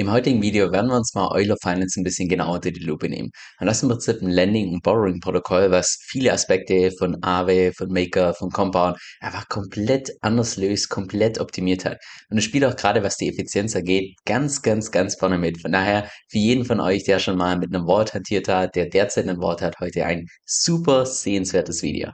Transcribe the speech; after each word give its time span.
Im 0.00 0.10
heutigen 0.10 0.40
Video 0.40 0.72
werden 0.72 0.86
wir 0.90 0.96
uns 0.96 1.12
mal 1.12 1.28
Euler 1.30 1.58
Finance 1.60 2.00
ein 2.00 2.04
bisschen 2.04 2.26
genauer 2.26 2.54
unter 2.54 2.70
die 2.70 2.80
Lupe 2.80 3.06
nehmen. 3.06 3.30
Und 3.60 3.66
das 3.66 3.76
ist 3.76 3.82
im 3.82 3.90
Prinzip 3.90 4.22
ein 4.22 4.30
Lending- 4.30 4.72
und 4.72 4.82
Borrowing-Protokoll, 4.82 5.70
was 5.70 5.98
viele 6.00 6.32
Aspekte 6.32 6.90
von 6.92 7.22
Aave, 7.22 7.74
von 7.74 7.92
Maker, 7.92 8.32
von 8.32 8.48
Compound 8.48 8.96
einfach 9.20 9.46
komplett 9.50 10.10
anders 10.22 10.56
löst, 10.56 10.88
komplett 10.88 11.38
optimiert 11.38 11.84
hat. 11.84 11.98
Und 12.30 12.38
es 12.38 12.44
spielt 12.44 12.64
auch 12.64 12.76
gerade, 12.76 13.02
was 13.02 13.18
die 13.18 13.28
Effizienz 13.28 13.76
angeht, 13.76 14.16
ganz, 14.24 14.62
ganz, 14.62 14.90
ganz 14.90 15.16
vorne 15.16 15.36
mit. 15.36 15.60
Von 15.60 15.72
daher, 15.72 16.08
für 16.30 16.38
jeden 16.38 16.64
von 16.64 16.80
euch, 16.80 17.04
der 17.04 17.18
schon 17.18 17.36
mal 17.36 17.58
mit 17.58 17.74
einem 17.74 17.86
Wort 17.86 18.14
hantiert 18.14 18.48
hat, 18.48 18.76
der 18.76 18.86
derzeit 18.86 19.28
ein 19.28 19.42
Wort 19.42 19.60
hat, 19.60 19.80
heute 19.80 20.06
ein 20.06 20.28
super 20.46 21.04
sehenswertes 21.04 21.82
Video. 21.82 22.08